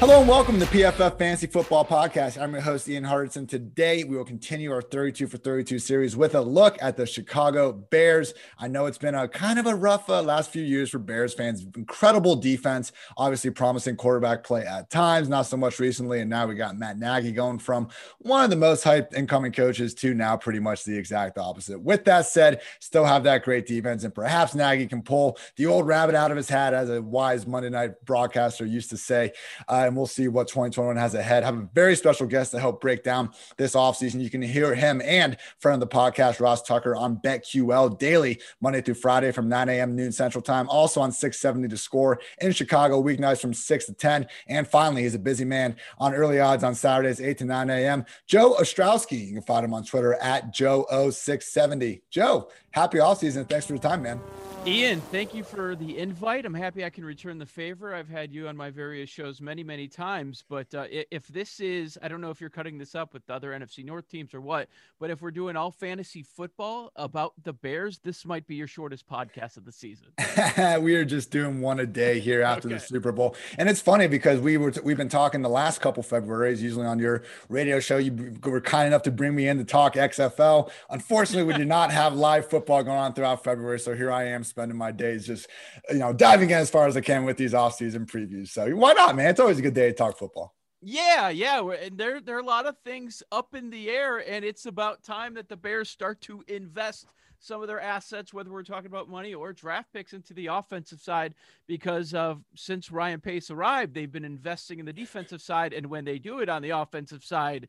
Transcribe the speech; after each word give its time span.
Hello 0.00 0.20
and 0.20 0.28
welcome 0.30 0.58
to 0.58 0.64
PFF 0.64 1.18
Fantasy 1.18 1.46
Football 1.46 1.84
Podcast. 1.84 2.40
I'm 2.40 2.52
your 2.52 2.62
host, 2.62 2.88
Ian 2.88 3.04
Hardison. 3.04 3.46
Today, 3.46 4.02
we 4.02 4.16
will 4.16 4.24
continue 4.24 4.72
our 4.72 4.80
32 4.80 5.26
for 5.26 5.36
32 5.36 5.78
series 5.78 6.16
with 6.16 6.34
a 6.34 6.40
look 6.40 6.78
at 6.80 6.96
the 6.96 7.04
Chicago 7.04 7.70
Bears. 7.70 8.32
I 8.58 8.66
know 8.66 8.86
it's 8.86 8.96
been 8.96 9.14
a 9.14 9.28
kind 9.28 9.58
of 9.58 9.66
a 9.66 9.74
rough 9.74 10.08
uh, 10.08 10.22
last 10.22 10.52
few 10.52 10.62
years 10.62 10.88
for 10.88 10.98
Bears 10.98 11.34
fans. 11.34 11.66
Incredible 11.76 12.34
defense, 12.34 12.92
obviously 13.18 13.50
promising 13.50 13.94
quarterback 13.96 14.42
play 14.42 14.64
at 14.64 14.88
times, 14.88 15.28
not 15.28 15.42
so 15.42 15.58
much 15.58 15.78
recently. 15.78 16.20
And 16.20 16.30
now 16.30 16.46
we 16.46 16.54
got 16.54 16.78
Matt 16.78 16.98
Nagy 16.98 17.30
going 17.30 17.58
from 17.58 17.88
one 18.20 18.42
of 18.42 18.48
the 18.48 18.56
most 18.56 18.82
hyped 18.82 19.12
incoming 19.12 19.52
coaches 19.52 19.92
to 19.96 20.14
now 20.14 20.34
pretty 20.34 20.60
much 20.60 20.82
the 20.84 20.96
exact 20.96 21.36
opposite. 21.36 21.78
With 21.78 22.06
that 22.06 22.24
said, 22.24 22.62
still 22.78 23.04
have 23.04 23.22
that 23.24 23.44
great 23.44 23.66
defense, 23.66 24.04
and 24.04 24.14
perhaps 24.14 24.54
Nagy 24.54 24.86
can 24.86 25.02
pull 25.02 25.36
the 25.56 25.66
old 25.66 25.86
rabbit 25.86 26.14
out 26.14 26.30
of 26.30 26.38
his 26.38 26.48
hat, 26.48 26.72
as 26.72 26.88
a 26.88 27.02
wise 27.02 27.46
Monday 27.46 27.68
night 27.68 28.02
broadcaster 28.06 28.64
used 28.64 28.88
to 28.88 28.96
say. 28.96 29.32
Uh, 29.68 29.88
and 29.90 29.96
we'll 29.96 30.06
see 30.06 30.28
what 30.28 30.46
2021 30.46 30.96
has 30.96 31.14
ahead. 31.14 31.42
Have 31.42 31.58
a 31.58 31.68
very 31.74 31.96
special 31.96 32.28
guest 32.28 32.52
to 32.52 32.60
help 32.60 32.80
break 32.80 33.02
down 33.02 33.30
this 33.56 33.74
offseason. 33.74 34.20
You 34.20 34.30
can 34.30 34.40
hear 34.40 34.72
him 34.72 35.02
and 35.04 35.36
friend 35.58 35.82
of 35.82 35.88
the 35.88 35.92
podcast, 35.92 36.38
Ross 36.38 36.62
Tucker, 36.62 36.94
on 36.94 37.16
BetQL 37.16 37.98
daily, 37.98 38.40
Monday 38.60 38.82
through 38.82 38.94
Friday 38.94 39.32
from 39.32 39.48
9 39.48 39.68
a.m. 39.68 39.96
noon 39.96 40.12
Central 40.12 40.42
Time. 40.42 40.68
Also 40.68 41.00
on 41.00 41.10
670 41.10 41.66
The 41.66 41.76
Score 41.76 42.20
in 42.40 42.52
Chicago, 42.52 43.02
weeknights 43.02 43.40
from 43.40 43.52
6 43.52 43.86
to 43.86 43.92
10. 43.92 44.28
And 44.46 44.66
finally, 44.66 45.02
he's 45.02 45.16
a 45.16 45.18
busy 45.18 45.44
man 45.44 45.74
on 45.98 46.14
early 46.14 46.38
odds 46.38 46.62
on 46.62 46.76
Saturdays, 46.76 47.20
8 47.20 47.38
to 47.38 47.44
9 47.44 47.70
a.m. 47.70 48.04
Joe 48.28 48.54
Ostrowski. 48.60 49.26
You 49.26 49.34
can 49.34 49.42
find 49.42 49.64
him 49.64 49.74
on 49.74 49.82
Twitter 49.82 50.14
at 50.14 50.54
Joe0670. 50.54 52.02
Joe, 52.10 52.48
happy 52.72 52.98
off 53.00 53.18
season. 53.18 53.44
Thanks 53.44 53.66
for 53.66 53.72
your 53.74 53.82
time, 53.82 54.02
man. 54.02 54.20
Ian, 54.66 55.00
thank 55.00 55.32
you 55.34 55.42
for 55.42 55.74
the 55.74 55.96
invite. 55.96 56.44
I'm 56.44 56.52
happy 56.52 56.84
I 56.84 56.90
can 56.90 57.02
return 57.02 57.38
the 57.38 57.46
favor. 57.46 57.94
I've 57.94 58.10
had 58.10 58.30
you 58.30 58.46
on 58.46 58.58
my 58.58 58.68
various 58.68 59.08
shows 59.08 59.40
many, 59.40 59.64
many 59.64 59.88
times. 59.88 60.44
But 60.46 60.74
uh, 60.74 60.84
if 60.90 61.26
this 61.28 61.60
is, 61.60 61.98
I 62.02 62.08
don't 62.08 62.20
know 62.20 62.28
if 62.28 62.42
you're 62.42 62.50
cutting 62.50 62.76
this 62.76 62.94
up 62.94 63.14
with 63.14 63.24
the 63.26 63.32
other 63.32 63.52
NFC 63.52 63.82
North 63.86 64.06
teams 64.10 64.34
or 64.34 64.42
what, 64.42 64.68
but 64.98 65.08
if 65.08 65.22
we're 65.22 65.30
doing 65.30 65.56
all 65.56 65.70
fantasy 65.70 66.22
football 66.22 66.92
about 66.96 67.32
the 67.42 67.54
Bears, 67.54 68.00
this 68.04 68.26
might 68.26 68.46
be 68.46 68.54
your 68.54 68.66
shortest 68.66 69.08
podcast 69.08 69.56
of 69.56 69.64
the 69.64 69.72
season. 69.72 70.08
we 70.82 70.94
are 70.94 71.06
just 71.06 71.30
doing 71.30 71.62
one 71.62 71.80
a 71.80 71.86
day 71.86 72.20
here 72.20 72.42
after 72.42 72.68
Okay. 72.68 72.74
the 72.74 72.80
Super 72.80 73.12
Bowl, 73.12 73.34
and 73.56 73.66
it's 73.66 73.80
funny 73.80 74.08
because 74.08 74.40
we 74.40 74.58
were 74.58 74.74
we've 74.84 74.98
been 74.98 75.08
talking 75.08 75.40
the 75.40 75.48
last 75.48 75.80
couple 75.80 76.02
Februarys, 76.02 76.58
usually 76.58 76.84
on 76.86 76.98
your 76.98 77.22
radio 77.48 77.80
show. 77.80 77.96
You 77.96 78.38
were 78.44 78.60
kind 78.60 78.86
enough 78.86 79.04
to 79.04 79.10
bring 79.10 79.34
me 79.34 79.48
in 79.48 79.56
to 79.56 79.64
talk 79.64 79.94
XFL. 79.94 80.70
Unfortunately, 80.90 81.50
we 81.50 81.58
did 81.58 81.66
not 81.66 81.90
have 81.92 82.14
live 82.14 82.42
football 82.44 82.59
going 82.66 82.88
on 82.88 83.14
throughout 83.14 83.44
February, 83.44 83.78
so 83.78 83.94
here 83.94 84.10
I 84.10 84.24
am 84.24 84.44
spending 84.44 84.76
my 84.76 84.92
days 84.92 85.26
just 85.26 85.48
you 85.90 85.98
know 85.98 86.12
diving 86.12 86.50
in 86.50 86.56
as 86.56 86.70
far 86.70 86.86
as 86.86 86.96
I 86.96 87.00
can 87.00 87.24
with 87.24 87.36
these 87.36 87.52
offseason 87.52 88.06
previews. 88.06 88.48
So 88.48 88.68
why 88.70 88.92
not, 88.92 89.16
man? 89.16 89.30
It's 89.30 89.40
always 89.40 89.58
a 89.58 89.62
good 89.62 89.74
day 89.74 89.88
to 89.88 89.92
talk 89.92 90.18
football. 90.18 90.54
Yeah, 90.82 91.28
yeah, 91.28 91.60
and 91.82 91.98
there 91.98 92.20
there 92.20 92.36
are 92.36 92.40
a 92.40 92.44
lot 92.44 92.66
of 92.66 92.76
things 92.84 93.22
up 93.30 93.54
in 93.54 93.68
the 93.68 93.90
air, 93.90 94.18
and 94.18 94.44
it's 94.44 94.64
about 94.64 95.02
time 95.02 95.34
that 95.34 95.48
the 95.48 95.56
Bears 95.56 95.90
start 95.90 96.20
to 96.22 96.42
invest 96.48 97.06
some 97.38 97.60
of 97.60 97.68
their 97.68 97.80
assets, 97.80 98.32
whether 98.32 98.50
we're 98.50 98.62
talking 98.62 98.86
about 98.86 99.08
money 99.08 99.34
or 99.34 99.52
draft 99.52 99.92
picks, 99.92 100.12
into 100.12 100.32
the 100.34 100.46
offensive 100.46 101.00
side. 101.00 101.34
Because 101.66 102.14
of 102.14 102.42
since 102.54 102.90
Ryan 102.90 103.20
Pace 103.20 103.50
arrived, 103.50 103.94
they've 103.94 104.10
been 104.10 104.24
investing 104.24 104.78
in 104.78 104.86
the 104.86 104.92
defensive 104.92 105.42
side, 105.42 105.72
and 105.74 105.86
when 105.86 106.04
they 106.04 106.18
do 106.18 106.38
it 106.38 106.48
on 106.48 106.62
the 106.62 106.70
offensive 106.70 107.24
side, 107.24 107.68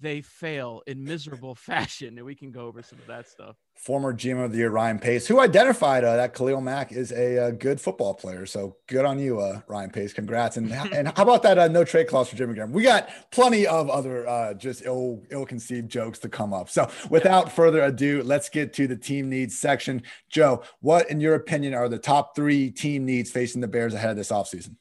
they 0.00 0.20
fail 0.20 0.82
in 0.86 1.04
miserable 1.04 1.54
fashion, 1.70 2.16
and 2.16 2.26
we 2.26 2.34
can 2.34 2.50
go 2.50 2.66
over 2.66 2.82
some 2.82 2.98
of 2.98 3.06
that 3.06 3.28
stuff. 3.28 3.56
Former 3.74 4.12
GM 4.12 4.44
of 4.44 4.52
the 4.52 4.58
year 4.58 4.70
Ryan 4.70 4.98
Pace, 4.98 5.26
who 5.26 5.40
identified 5.40 6.04
uh, 6.04 6.16
that 6.16 6.34
Khalil 6.34 6.60
Mack 6.60 6.92
is 6.92 7.12
a, 7.12 7.38
uh 7.38 7.50
good 7.50 7.80
football 7.80 8.14
player. 8.14 8.44
So 8.46 8.76
good 8.88 9.04
on 9.04 9.18
you, 9.18 9.40
uh, 9.40 9.60
Ryan 9.66 9.90
Pace. 9.90 10.12
Congrats. 10.12 10.56
And 10.56 10.72
and 10.92 11.08
how 11.08 11.22
about 11.22 11.42
that 11.44 11.58
uh, 11.58 11.68
no 11.68 11.84
trade 11.84 12.08
clause 12.08 12.28
for 12.28 12.36
Jimmy 12.36 12.54
Graham? 12.54 12.72
We 12.72 12.82
got 12.82 13.08
plenty 13.30 13.66
of 13.66 13.88
other 13.88 14.28
uh, 14.28 14.54
just 14.54 14.82
ill 14.84 15.22
ill 15.30 15.46
conceived 15.46 15.90
jokes 15.90 16.18
to 16.20 16.28
come 16.28 16.52
up. 16.52 16.68
So 16.68 16.90
without 17.08 17.52
further 17.52 17.82
ado, 17.82 18.22
let's 18.22 18.48
get 18.48 18.72
to 18.74 18.86
the 18.86 18.96
team 18.96 19.28
needs 19.28 19.58
section. 19.58 20.02
Joe, 20.28 20.62
what 20.80 21.10
in 21.10 21.20
your 21.20 21.34
opinion 21.34 21.74
are 21.74 21.88
the 21.88 21.98
top 21.98 22.34
three 22.34 22.70
team 22.70 23.04
needs 23.04 23.30
facing 23.30 23.60
the 23.60 23.68
Bears 23.68 23.94
ahead 23.94 24.10
of 24.10 24.16
this 24.16 24.30
offseason? 24.30 24.76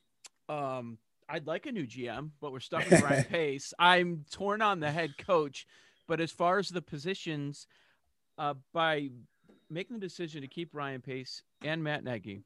Um, 0.50 0.98
I'd 1.30 1.46
like 1.46 1.68
a 1.68 1.72
new 1.72 1.86
GM, 1.86 2.32
but 2.42 2.52
we're 2.52 2.60
stuck 2.60 2.90
with 2.90 3.04
Ryan 3.04 3.24
Pace. 3.32 3.74
I'm 3.78 4.26
torn 4.32 4.62
on 4.64 4.80
the 4.80 4.92
head 4.92 5.18
coach, 5.18 5.68
but 6.08 6.20
as 6.20 6.32
far 6.32 6.58
as 6.58 6.70
the 6.70 6.82
positions, 6.82 7.68
uh, 8.40 8.56
by 8.74 9.10
making 9.70 10.00
the 10.00 10.06
decision 10.06 10.42
to 10.42 10.48
keep 10.48 10.74
Ryan 10.74 11.02
Pace 11.02 11.44
and 11.64 11.84
Matt 11.84 12.04
Nagy, 12.04 12.42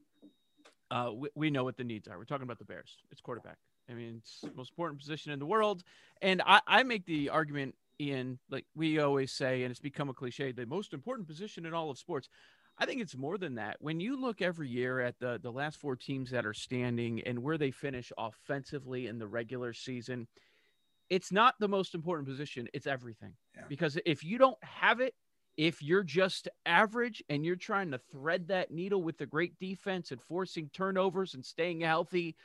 uh, 0.91 1.11
we, 1.13 1.29
we 1.33 1.49
know 1.49 1.63
what 1.63 1.77
the 1.77 1.85
needs 1.85 2.09
are. 2.09 2.17
We're 2.17 2.25
talking 2.25 2.43
about 2.43 2.59
the 2.59 2.65
Bears. 2.65 2.97
It's 3.09 3.21
quarterback. 3.21 3.57
I 3.89 3.93
mean, 3.93 4.15
it's 4.17 4.41
the 4.41 4.51
most 4.55 4.71
important 4.71 4.99
position 4.99 5.31
in 5.31 5.39
the 5.39 5.45
world. 5.45 5.83
And 6.21 6.41
I, 6.45 6.59
I 6.67 6.83
make 6.83 7.05
the 7.05 7.29
argument, 7.29 7.75
Ian, 8.01 8.39
like 8.49 8.65
we 8.75 8.99
always 8.99 9.31
say, 9.31 9.63
and 9.63 9.71
it's 9.71 9.79
become 9.79 10.09
a 10.09 10.13
cliche, 10.13 10.51
the 10.51 10.65
most 10.65 10.93
important 10.93 11.27
position 11.27 11.65
in 11.65 11.73
all 11.73 11.89
of 11.89 11.97
sports. 11.97 12.27
I 12.77 12.85
think 12.85 13.01
it's 13.01 13.15
more 13.15 13.37
than 13.37 13.55
that. 13.55 13.77
When 13.79 13.99
you 13.99 14.19
look 14.19 14.41
every 14.41 14.67
year 14.67 14.99
at 14.99 15.19
the 15.19 15.39
the 15.41 15.51
last 15.51 15.77
four 15.77 15.95
teams 15.95 16.31
that 16.31 16.45
are 16.45 16.53
standing 16.53 17.21
and 17.21 17.39
where 17.39 17.57
they 17.57 17.71
finish 17.71 18.11
offensively 18.17 19.07
in 19.07 19.19
the 19.19 19.27
regular 19.27 19.73
season, 19.73 20.27
it's 21.09 21.31
not 21.31 21.55
the 21.59 21.67
most 21.67 21.93
important 21.93 22.27
position. 22.27 22.67
It's 22.73 22.87
everything. 22.87 23.33
Yeah. 23.55 23.63
Because 23.69 23.97
if 24.05 24.23
you 24.23 24.37
don't 24.37 24.61
have 24.63 24.99
it, 24.99 25.13
if 25.57 25.83
you're 25.83 26.03
just 26.03 26.47
average 26.65 27.23
and 27.29 27.45
you're 27.45 27.55
trying 27.55 27.91
to 27.91 27.99
thread 28.11 28.47
that 28.47 28.71
needle 28.71 29.03
with 29.03 29.17
the 29.17 29.25
great 29.25 29.57
defense 29.59 30.11
and 30.11 30.21
forcing 30.21 30.69
turnovers 30.73 31.35
and 31.35 31.45
staying 31.45 31.81
healthy, 31.81 32.35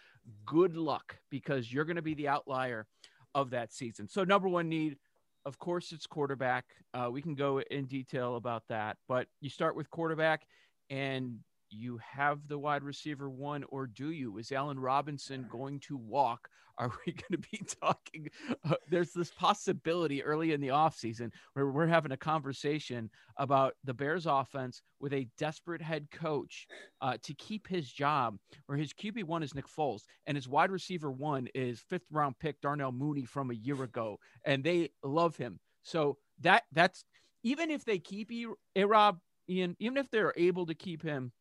good 0.45 0.77
luck 0.77 1.17
because 1.31 1.73
you're 1.73 1.87
going 1.87 1.97
to 1.97 2.03
be 2.03 2.15
the 2.15 2.29
outlier 2.29 2.87
of 3.35 3.51
that 3.51 3.73
season. 3.73 4.09
So 4.09 4.25
number 4.25 4.49
one 4.49 4.69
need, 4.69 4.99
of 5.49 5.59
course, 5.59 5.93
it's 5.93 6.07
quarterback. 6.07 6.67
Uh, 6.93 7.09
we 7.11 7.23
can 7.23 7.35
go 7.35 7.61
in 7.61 7.87
detail 7.87 8.37
about 8.37 8.63
that, 8.69 8.99
but 9.09 9.27
you 9.41 9.49
start 9.49 9.75
with 9.75 9.91
quarterback, 9.91 10.47
and 10.91 11.39
you 11.71 11.99
have 11.99 12.47
the 12.49 12.59
wide 12.59 12.83
receiver 12.83 13.29
one, 13.29 13.65
or 13.71 13.87
do 13.87 14.11
you? 14.11 14.39
Is 14.39 14.53
Allen 14.53 14.79
Robinson 14.79 15.47
going 15.51 15.81
to 15.81 15.97
walk? 15.97 16.49
Are 16.79 16.93
we 17.05 17.13
going 17.13 17.43
to 17.43 17.49
be 17.51 17.61
talking? 17.83 18.31
Uh, 18.65 18.77
there's 18.89 19.13
this 19.13 19.33
possibility 19.33 20.23
early 20.23 20.53
in 20.53 20.61
the 20.61 20.69
offseason 20.69 21.33
where 21.55 21.67
we're 21.67 21.89
having 21.89 22.13
a 22.13 22.17
conversation 22.17 23.11
about 23.37 23.75
the 23.83 23.93
Bears 23.93 24.27
offense 24.27 24.81
with 25.01 25.13
a 25.13 25.27
desperate 25.39 25.83
head 25.83 26.09
coach 26.13 26.69
uh, 27.01 27.17
to 27.25 27.35
keep 27.35 27.67
his 27.67 27.91
job, 27.91 28.39
where 28.67 28.79
his 28.79 28.93
QB1 28.93 29.43
is 29.43 29.57
Nick 29.57 29.67
Foles 29.67 30.03
and 30.29 30.37
his 30.37 30.47
wide 30.47 30.71
receiver 30.71 31.11
one 31.11 31.49
is 31.53 31.81
fifth 31.81 32.07
round 32.13 32.39
pick 32.39 32.61
Darnell 32.61 32.93
Mooney 32.93 33.25
from 33.25 33.51
a 33.51 33.55
year 33.55 33.83
ago, 33.83 34.21
and 34.45 34.63
they 34.63 34.91
love 35.03 35.37
him. 35.37 35.59
So 35.83 36.19
that 36.43 36.63
that's 36.71 37.05
even 37.43 37.71
if 37.73 37.85
they 37.85 37.99
keep 37.99 38.31
E- 38.31 38.47
A-Rob, 38.77 39.19
Ian, 39.49 39.77
even 39.79 39.97
if 39.97 40.11
they're 40.11 40.35
able 40.37 40.67
to 40.67 40.75
keep 40.75 41.03
him, 41.03 41.33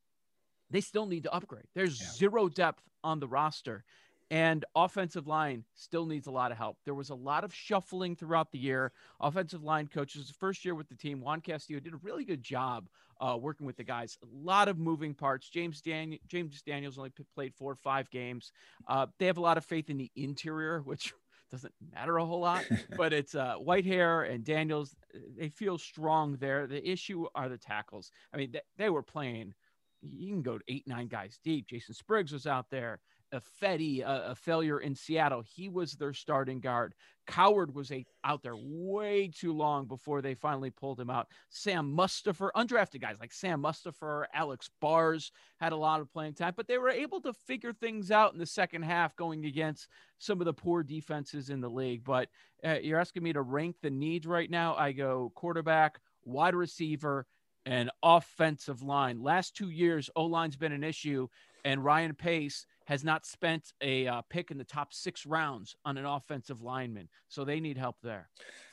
they 0.70 0.82
still 0.82 1.06
need 1.06 1.24
to 1.24 1.34
upgrade. 1.34 1.66
There's 1.74 2.00
Yeah. 2.00 2.08
zero 2.12 2.50
depth 2.50 2.84
on 3.04 3.20
the 3.20 3.28
roster. 3.28 3.84
And 4.30 4.66
offensive 4.76 5.26
line 5.26 5.64
still 5.74 6.06
needs 6.06 6.28
a 6.28 6.32
lot 6.32 6.52
of 6.52 6.58
help. 6.58 6.78
There 6.84 6.94
was 6.94 7.12
a 7.12 7.16
lot 7.16 7.46
of 7.46 7.54
shuffling 7.54 8.14
throughout 8.18 8.52
the 8.52 8.58
year. 8.60 8.92
Offensive 9.22 9.64
line 9.64 9.88
coaches, 9.88 10.30
first 10.38 10.66
year 10.66 10.76
with 10.76 10.90
the 10.90 10.96
team, 10.96 11.22
Juan 11.22 11.40
Castillo 11.40 11.80
did 11.80 11.94
a 11.94 11.98
really 11.98 12.26
good 12.26 12.44
job 12.44 12.90
uh, 13.22 13.38
working 13.40 13.66
with 13.66 13.78
the 13.78 13.86
guys. 13.86 14.18
A 14.22 14.28
lot 14.30 14.68
of 14.68 14.78
moving 14.78 15.14
parts. 15.14 15.50
James 15.50 15.80
Dan- 15.82 16.20
James 16.28 16.62
Daniels 16.62 16.98
only 16.98 17.10
p- 17.12 17.24
played 17.34 17.56
four 17.56 17.72
or 17.72 17.76
five 17.78 18.10
games. 18.12 18.52
Uh, 18.90 19.08
they 19.18 19.28
have 19.28 19.38
a 19.38 19.42
lot 19.42 19.58
of 19.58 19.64
faith 19.64 19.90
in 19.90 19.96
the 19.98 20.12
interior, 20.18 20.82
which 20.86 21.14
doesn't 21.50 21.74
matter 21.94 22.18
a 22.18 22.26
whole 22.26 22.42
lot, 22.42 22.66
but 22.98 23.14
it's 23.14 23.34
uh, 23.34 23.56
Whitehair 23.58 24.30
and 24.30 24.44
Daniels. 24.44 24.94
They 25.38 25.48
feel 25.48 25.78
strong 25.78 26.36
there. 26.36 26.68
The 26.68 26.86
issue 26.86 27.26
are 27.34 27.48
the 27.48 27.58
tackles. 27.58 28.12
I 28.34 28.38
mean, 28.38 28.52
they, 28.52 28.62
they 28.78 28.90
were 28.90 29.04
playing. 29.04 29.54
You 30.02 30.34
can 30.34 30.42
go 30.42 30.58
to 30.58 30.64
eight, 30.68 30.88
nine 30.88 31.08
guys 31.08 31.40
deep. 31.44 31.68
Jason 31.68 31.94
Spriggs 31.94 32.32
was 32.32 32.48
out 32.48 32.70
there. 32.70 33.00
Ifedi, 33.34 34.02
a, 34.02 34.32
a, 34.32 34.36
failure 34.36 34.80
in 34.80 34.96
Seattle. 34.96 35.42
He 35.42 35.68
was 35.68 35.94
their 35.94 36.14
starting 36.14 36.60
guard. 36.60 36.94
Coward 37.26 37.76
was 37.76 37.92
a, 37.92 38.06
out 38.24 38.42
there 38.42 38.56
way 38.56 39.28
too 39.28 39.52
long 39.52 39.86
before 39.86 40.22
they 40.22 40.34
finally 40.34 40.70
pulled 40.70 41.00
him 41.00 41.10
out. 41.10 41.28
Sam 41.50 41.94
Mustipher, 41.94 42.50
undrafted 42.56 43.02
guys 43.02 43.18
like 43.20 43.34
Sam 43.34 43.62
Mustipher, 43.62 44.26
Alex 44.34 44.70
Bars 44.80 45.32
had 45.58 45.74
a 45.74 45.78
lot 45.78 46.00
of 46.00 46.12
playing 46.12 46.36
time, 46.36 46.54
but 46.56 46.68
they 46.68 46.78
were 46.78 46.90
able 46.90 47.20
to 47.22 47.34
figure 47.34 47.74
things 47.74 48.12
out 48.12 48.32
in 48.32 48.40
the 48.40 48.46
second 48.46 48.84
half 48.84 49.16
going 49.18 49.46
against 49.46 49.90
some 50.20 50.40
of 50.40 50.46
the 50.46 50.54
poor 50.54 50.82
defenses 50.82 51.50
in 51.50 51.60
the 51.60 51.70
league. 51.70 52.06
But 52.06 52.30
uh, 52.64 52.78
you're 52.82 53.00
asking 53.00 53.24
me 53.24 53.34
to 53.34 53.42
rank 53.42 53.76
the 53.82 53.90
needs 53.90 54.26
right 54.26 54.50
now. 54.50 54.76
I 54.76 54.94
go 54.94 55.34
quarterback, 55.36 56.00
wide 56.24 56.56
receiver, 56.56 57.26
and 57.68 57.92
offensive 58.02 58.82
line. 58.82 59.22
Last 59.22 59.56
two 59.56 59.70
years, 59.70 60.10
O 60.16 60.24
line's 60.24 60.56
been 60.56 60.72
an 60.72 60.86
issue, 60.86 61.28
and 61.66 61.84
Ryan 61.84 62.16
Pace 62.16 62.66
has 62.86 63.04
not 63.04 63.26
spent 63.26 63.74
a 63.82 64.08
uh, 64.08 64.22
pick 64.30 64.52
in 64.52 64.58
the 64.58 64.64
top 64.64 64.94
six 64.94 65.26
rounds 65.26 65.76
on 65.84 65.98
an 65.98 66.06
offensive 66.06 66.62
lineman. 66.62 67.10
So 67.28 67.44
they 67.44 67.60
need 67.60 67.78
help 67.78 67.98
there. 68.02 68.30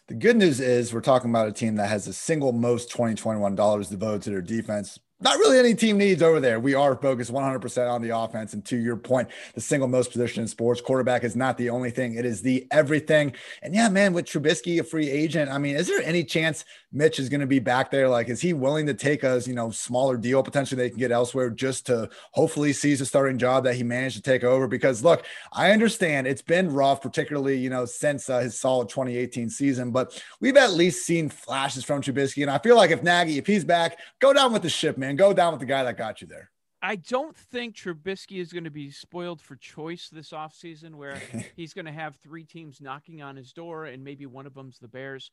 The 0.07 0.15
good 0.15 0.37
news 0.37 0.61
is 0.61 0.95
we're 0.95 1.01
talking 1.01 1.31
about 1.31 1.49
a 1.49 1.53
team 1.53 1.75
that 1.77 1.89
has 1.89 2.05
the 2.05 2.13
single 2.13 2.53
most 2.53 2.91
2021 2.93 3.57
dollars 3.57 3.89
devoted 3.89 4.23
to 4.23 4.31
their 4.31 4.43
defense 4.43 4.99
not 5.21 5.39
really 5.39 5.59
any 5.59 5.75
team 5.75 5.97
needs 5.97 6.23
over 6.23 6.41
there. 6.41 6.59
We 6.59 6.75
are 6.75 6.97
focused 6.97 7.33
100% 7.33 7.91
on 7.91 8.03
the 8.03 8.17
offense. 8.17 8.53
And 8.53 8.65
to 8.67 8.77
your 8.77 8.97
point, 8.97 9.29
the 9.55 9.61
single 9.61 9.89
most 9.89 10.11
position 10.11 10.43
in 10.43 10.49
sports, 10.49 10.81
quarterback 10.81 11.23
is 11.23 11.37
not 11.37 11.57
the 11.57 11.71
only 11.71 11.91
thing, 11.91 12.17
it 12.17 12.25
is 12.25 12.43
the 12.43 12.67
everything. 12.73 13.33
And 13.63 13.75
yeah, 13.75 13.89
man, 13.89 14.13
with 14.13 14.27
Trubisky, 14.27 14.81
a 14.81 14.85
free 14.85 15.09
agent, 15.09 15.51
I 15.51 15.59
mean, 15.59 15.77
is 15.77 15.87
there 15.87 16.03
any 16.03 16.25
chance 16.25 16.65
Mitch 16.93 17.19
is 17.19 17.29
going 17.29 17.41
to 17.41 17.47
be 17.47 17.61
back 17.61 17.91
there? 17.91 18.09
Like, 18.09 18.29
is 18.29 18.41
he 18.41 18.53
willing 18.53 18.87
to 18.87 18.95
take 18.95 19.23
a 19.23 19.41
you 19.47 19.55
know 19.55 19.71
smaller 19.71 20.17
deal 20.17 20.43
potentially 20.43 20.81
they 20.81 20.91
can 20.91 20.99
get 20.99 21.11
elsewhere 21.11 21.51
just 21.51 21.87
to 21.87 22.09
hopefully 22.33 22.73
seize 22.73 23.01
a 23.01 23.07
starting 23.07 23.39
job 23.39 23.65
that 23.65 23.75
he 23.75 23.83
managed 23.83 24.17
to 24.17 24.23
take 24.23 24.45
over? 24.45 24.67
Because 24.67 25.03
look, 25.03 25.25
I 25.53 25.71
understand 25.71 26.27
it's 26.27 26.43
been 26.43 26.73
rough, 26.73 27.01
particularly 27.01 27.57
you 27.57 27.71
know 27.71 27.85
since 27.85 28.29
uh, 28.29 28.41
his 28.41 28.59
solid 28.59 28.89
2018 28.89 29.49
season, 29.49 29.91
but 29.91 30.23
we've 30.41 30.57
at 30.57 30.73
least 30.73 31.07
seen 31.07 31.29
flashes 31.29 31.85
from 31.85 32.03
Trubisky, 32.03 32.43
and 32.43 32.51
I 32.51 32.59
feel 32.59 32.77
like 32.77 32.91
if 32.91 33.03
Nagy, 33.03 33.39
if 33.39 33.47
he's 33.47 33.65
back, 33.65 33.99
go 34.21 34.33
down 34.33 34.53
with 34.53 34.63
the 34.63 34.69
ship, 34.69 34.99
man 34.99 35.04
go 35.13 35.33
down 35.33 35.53
with 35.53 35.61
the 35.61 35.67
guy 35.67 35.83
that 35.85 35.97
got 35.97 36.21
you 36.21 36.27
there. 36.27 36.51
I 36.83 36.97
don't 36.97 37.35
think 37.35 37.77
Trubisky 37.77 38.41
is 38.41 38.53
going 38.53 38.65
to 38.65 38.71
be 38.71 38.91
spoiled 38.91 39.41
for 39.41 39.57
choice 39.57 40.11
this 40.13 40.31
offseason 40.31 40.97
where 40.97 41.21
he's 41.57 41.73
going 41.73 41.87
to 41.87 41.93
have 41.93 42.17
three 42.17 42.45
teams 42.45 42.81
knocking 42.81 43.23
on 43.23 43.37
his 43.37 43.53
door 43.53 43.87
and 43.87 44.05
maybe 44.05 44.27
one 44.27 44.47
of 44.47 44.53
them's 44.53 44.79
the 44.79 44.89
Bears. 44.89 45.31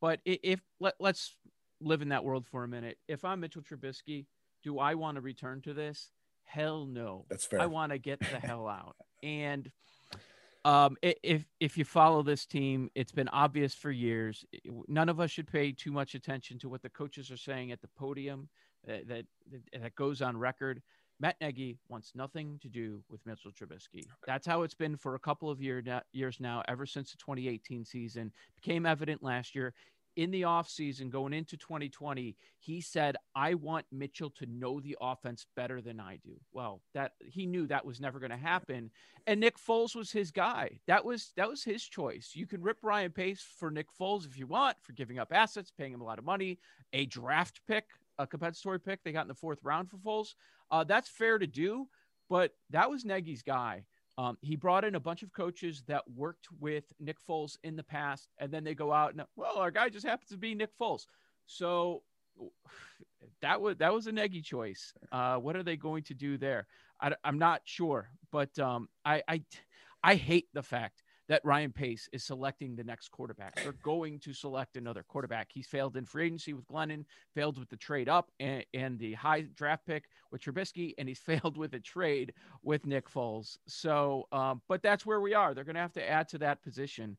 But 0.00 0.20
if 0.24 0.60
let, 0.78 0.94
let's 1.00 1.36
live 1.80 2.02
in 2.02 2.10
that 2.10 2.24
world 2.24 2.46
for 2.46 2.62
a 2.62 2.68
minute. 2.68 2.98
If 3.08 3.24
I'm 3.24 3.40
Mitchell 3.40 3.62
Trubisky, 3.62 4.26
do 4.62 4.78
I 4.78 4.94
want 4.94 5.16
to 5.16 5.20
return 5.20 5.60
to 5.62 5.74
this? 5.74 6.10
Hell 6.44 6.86
no. 6.86 7.26
That's 7.28 7.46
fair. 7.46 7.60
I 7.60 7.66
want 7.66 7.90
to 7.90 7.98
get 7.98 8.20
the 8.20 8.38
hell 8.38 8.68
out. 8.68 8.94
And 9.24 9.70
um, 10.64 10.96
if 11.02 11.44
if 11.58 11.76
you 11.76 11.84
follow 11.84 12.22
this 12.22 12.46
team, 12.46 12.90
it's 12.94 13.12
been 13.12 13.28
obvious 13.28 13.74
for 13.74 13.90
years. 13.90 14.44
None 14.86 15.08
of 15.08 15.18
us 15.18 15.30
should 15.32 15.50
pay 15.50 15.72
too 15.72 15.90
much 15.90 16.14
attention 16.14 16.58
to 16.60 16.68
what 16.68 16.82
the 16.82 16.90
coaches 16.90 17.30
are 17.30 17.36
saying 17.36 17.72
at 17.72 17.80
the 17.80 17.88
podium 17.88 18.48
that, 18.86 19.08
that, 19.08 19.24
that 19.80 19.94
goes 19.94 20.22
on 20.22 20.36
record. 20.36 20.82
Matt 21.20 21.36
Nagy 21.40 21.78
wants 21.88 22.12
nothing 22.16 22.58
to 22.62 22.68
do 22.68 23.00
with 23.08 23.24
Mitchell 23.24 23.52
Trubisky. 23.52 24.04
That's 24.26 24.46
how 24.46 24.62
it's 24.62 24.74
been 24.74 24.96
for 24.96 25.14
a 25.14 25.20
couple 25.20 25.48
of 25.50 25.62
year, 25.62 25.82
years 26.12 26.38
now, 26.40 26.62
ever 26.66 26.84
since 26.84 27.12
the 27.12 27.18
2018 27.18 27.84
season. 27.84 28.32
Became 28.56 28.86
evident 28.86 29.22
last 29.22 29.54
year. 29.54 29.72
In 30.16 30.30
the 30.30 30.42
offseason, 30.42 31.08
going 31.08 31.32
into 31.32 31.56
2020, 31.56 32.36
he 32.58 32.80
said, 32.82 33.16
I 33.34 33.54
want 33.54 33.86
Mitchell 33.90 34.28
to 34.30 34.46
know 34.46 34.78
the 34.78 34.96
offense 35.00 35.46
better 35.56 35.80
than 35.80 36.00
I 36.00 36.18
do. 36.22 36.32
Well, 36.52 36.82
that 36.92 37.12
he 37.24 37.46
knew 37.46 37.66
that 37.68 37.86
was 37.86 37.98
never 37.98 38.18
going 38.18 38.30
to 38.30 38.36
happen. 38.36 38.90
And 39.26 39.40
Nick 39.40 39.56
Foles 39.56 39.96
was 39.96 40.10
his 40.10 40.30
guy. 40.30 40.80
That 40.86 41.02
was 41.02 41.32
that 41.36 41.48
was 41.48 41.64
his 41.64 41.82
choice. 41.82 42.32
You 42.34 42.46
can 42.46 42.60
rip 42.60 42.78
Ryan 42.82 43.10
Pace 43.10 43.42
for 43.58 43.70
Nick 43.70 43.86
Foles 43.98 44.26
if 44.26 44.36
you 44.36 44.46
want, 44.46 44.76
for 44.82 44.92
giving 44.92 45.18
up 45.18 45.32
assets, 45.32 45.70
paying 45.70 45.94
him 45.94 46.02
a 46.02 46.04
lot 46.04 46.18
of 46.18 46.26
money, 46.26 46.58
a 46.92 47.06
draft 47.06 47.60
pick 47.66 47.86
a 48.18 48.26
compensatory 48.26 48.80
pick 48.80 49.02
they 49.02 49.12
got 49.12 49.22
in 49.22 49.28
the 49.28 49.34
fourth 49.34 49.58
round 49.62 49.90
for 49.90 49.96
Foles. 49.98 50.34
Uh, 50.70 50.84
that's 50.84 51.08
fair 51.08 51.38
to 51.38 51.46
do, 51.46 51.88
but 52.28 52.52
that 52.70 52.90
was 52.90 53.04
Nagy's 53.04 53.42
guy. 53.42 53.84
Um, 54.18 54.36
he 54.42 54.56
brought 54.56 54.84
in 54.84 54.94
a 54.94 55.00
bunch 55.00 55.22
of 55.22 55.32
coaches 55.32 55.82
that 55.86 56.02
worked 56.14 56.46
with 56.60 56.84
Nick 57.00 57.16
Foles 57.26 57.56
in 57.64 57.76
the 57.76 57.82
past, 57.82 58.28
and 58.38 58.52
then 58.52 58.62
they 58.62 58.74
go 58.74 58.92
out 58.92 59.12
and 59.12 59.22
well, 59.36 59.56
our 59.56 59.70
guy 59.70 59.88
just 59.88 60.06
happens 60.06 60.30
to 60.30 60.36
be 60.36 60.54
Nick 60.54 60.70
Foles. 60.78 61.06
So 61.46 62.02
that 63.42 63.60
was 63.60 63.76
that 63.78 63.92
was 63.92 64.06
a 64.06 64.12
Nagy 64.12 64.42
choice. 64.42 64.92
Uh, 65.10 65.36
what 65.36 65.56
are 65.56 65.62
they 65.62 65.76
going 65.76 66.02
to 66.04 66.14
do 66.14 66.36
there? 66.36 66.66
I, 67.00 67.14
am 67.24 67.38
not 67.38 67.62
sure, 67.64 68.10
but 68.30 68.56
um, 68.58 68.88
I, 69.04 69.22
I 69.26 69.42
I 70.04 70.14
hate 70.14 70.48
the 70.52 70.62
fact 70.62 71.02
that 71.28 71.44
Ryan 71.44 71.72
Pace 71.72 72.08
is 72.12 72.24
selecting 72.24 72.74
the 72.74 72.84
next 72.84 73.10
quarterback. 73.10 73.56
They're 73.56 73.72
going 73.82 74.18
to 74.20 74.32
select 74.32 74.76
another 74.76 75.02
quarterback. 75.02 75.48
He's 75.52 75.66
failed 75.66 75.96
in 75.96 76.04
free 76.04 76.26
agency 76.26 76.52
with 76.52 76.66
Glennon, 76.66 77.04
failed 77.34 77.58
with 77.58 77.68
the 77.68 77.76
trade 77.76 78.08
up 78.08 78.30
and, 78.40 78.64
and 78.74 78.98
the 78.98 79.14
high 79.14 79.42
draft 79.54 79.86
pick 79.86 80.04
with 80.30 80.42
Trubisky, 80.42 80.94
and 80.98 81.08
he's 81.08 81.18
failed 81.42 81.56
with 81.56 81.74
a 81.74 81.80
trade 81.80 82.32
with 82.62 82.86
Nick 82.86 83.08
Foles. 83.08 83.56
So, 83.66 84.26
um, 84.32 84.62
but 84.68 84.82
that's 84.82 85.06
where 85.06 85.20
we 85.20 85.34
are. 85.34 85.54
They're 85.54 85.64
going 85.64 85.76
to 85.76 85.80
have 85.80 85.92
to 85.94 86.08
add 86.08 86.28
to 86.30 86.38
that 86.38 86.62
position. 86.62 87.16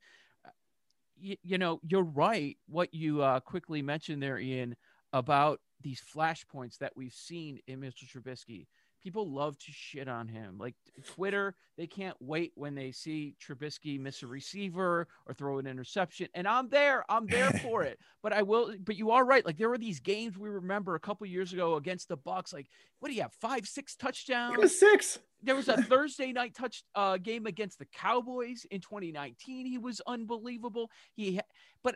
You, 1.15 1.37
you 1.41 1.57
know, 1.57 1.79
you're 1.83 2.03
right. 2.03 2.57
What 2.67 2.93
you 2.93 3.21
uh, 3.21 3.39
quickly 3.39 3.81
mentioned 3.81 4.21
there, 4.21 4.37
Ian, 4.37 4.75
about 5.13 5.59
these 5.81 6.01
flashpoints 6.01 6.77
that 6.79 6.93
we've 6.95 7.13
seen 7.13 7.59
in 7.67 7.79
Mr. 7.79 8.05
Trubisky 8.05 8.67
people 9.03 9.29
love 9.29 9.57
to 9.59 9.71
shit 9.71 10.07
on 10.07 10.27
him. 10.27 10.57
Like 10.57 10.75
Twitter, 11.05 11.55
they 11.77 11.87
can't 11.87 12.15
wait 12.19 12.53
when 12.55 12.73
they 12.73 12.91
see 12.91 13.35
Trubisky 13.41 13.99
miss 13.99 14.23
a 14.23 14.27
receiver 14.27 15.07
or 15.25 15.33
throw 15.33 15.59
an 15.59 15.67
interception. 15.67 16.27
And 16.33 16.47
I'm 16.47 16.69
there. 16.69 17.03
I'm 17.09 17.27
there 17.27 17.51
for 17.63 17.83
it. 17.83 17.99
But 18.21 18.33
I 18.33 18.41
will. 18.41 18.73
But 18.83 18.95
you 18.95 19.11
are 19.11 19.25
right. 19.25 19.45
Like 19.45 19.57
there 19.57 19.69
were 19.69 19.77
these 19.77 19.99
games 19.99 20.37
we 20.37 20.49
remember 20.49 20.95
a 20.95 20.99
couple 20.99 21.27
years 21.27 21.53
ago 21.53 21.75
against 21.75 22.07
the 22.07 22.17
Bucks. 22.17 22.53
Like 22.53 22.67
what 22.99 23.09
do 23.09 23.15
you 23.15 23.21
have? 23.21 23.33
Five, 23.33 23.67
six 23.67 23.95
touchdowns. 23.95 24.53
It 24.53 24.61
was 24.61 24.79
six. 24.79 25.19
There 25.41 25.55
was 25.55 25.67
a 25.67 25.75
Thursday 25.83 26.31
night 26.31 26.55
touch 26.55 26.83
uh, 26.95 27.17
game 27.17 27.45
against 27.45 27.79
the 27.79 27.85
Cowboys 27.85 28.65
in 28.71 28.79
2019. 28.79 29.65
He 29.65 29.77
was 29.77 30.01
unbelievable. 30.07 30.89
He, 31.13 31.41
but 31.83 31.95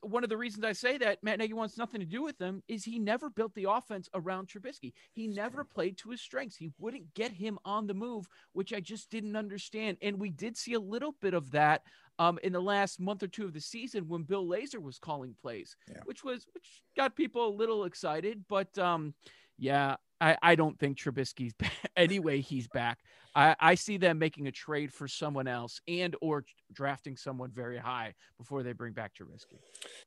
one 0.00 0.24
of 0.24 0.30
the 0.30 0.36
reasons 0.36 0.64
I 0.64 0.72
say 0.72 0.96
that 0.98 1.22
Matt 1.22 1.38
Nagy 1.38 1.52
wants 1.52 1.76
nothing 1.76 2.00
to 2.00 2.06
do 2.06 2.22
with 2.22 2.38
them 2.38 2.62
is 2.68 2.84
he 2.84 2.98
never 2.98 3.28
built 3.28 3.54
the 3.54 3.66
offense 3.68 4.08
around 4.14 4.48
Trubisky. 4.48 4.92
He 5.12 5.26
never 5.26 5.64
played 5.64 5.98
to 5.98 6.10
his 6.10 6.20
strengths. 6.20 6.56
He 6.56 6.70
wouldn't 6.78 7.12
get 7.14 7.32
him 7.32 7.58
on 7.64 7.86
the 7.86 7.94
move, 7.94 8.28
which 8.52 8.72
I 8.72 8.80
just 8.80 9.10
didn't 9.10 9.36
understand. 9.36 9.98
And 10.00 10.18
we 10.18 10.30
did 10.30 10.56
see 10.56 10.74
a 10.74 10.80
little 10.80 11.14
bit 11.20 11.34
of 11.34 11.50
that 11.52 11.82
um, 12.18 12.38
in 12.42 12.52
the 12.52 12.60
last 12.60 13.00
month 13.00 13.22
or 13.22 13.28
two 13.28 13.44
of 13.44 13.52
the 13.52 13.60
season 13.60 14.08
when 14.08 14.22
Bill 14.22 14.46
Lazor 14.46 14.82
was 14.82 14.98
calling 14.98 15.34
plays, 15.40 15.76
yeah. 15.88 16.00
which 16.04 16.24
was 16.24 16.46
which 16.54 16.82
got 16.96 17.16
people 17.16 17.46
a 17.46 17.54
little 17.54 17.84
excited. 17.84 18.44
But 18.48 18.76
um, 18.78 19.14
yeah, 19.58 19.96
I, 20.20 20.36
I 20.42 20.54
don't 20.54 20.78
think 20.78 20.98
Trubisky's 20.98 21.54
back. 21.58 21.72
anyway. 21.96 22.40
He's 22.40 22.68
back. 22.68 22.98
I, 23.34 23.56
I 23.58 23.74
see 23.74 23.96
them 23.96 24.18
making 24.18 24.46
a 24.46 24.52
trade 24.52 24.92
for 24.92 25.08
someone 25.08 25.48
else 25.48 25.80
and 25.88 26.14
or 26.20 26.44
drafting 26.72 27.16
someone 27.16 27.50
very 27.50 27.78
high 27.78 28.14
before 28.38 28.62
they 28.62 28.72
bring 28.72 28.92
back 28.92 29.12
Trubisky. 29.14 29.58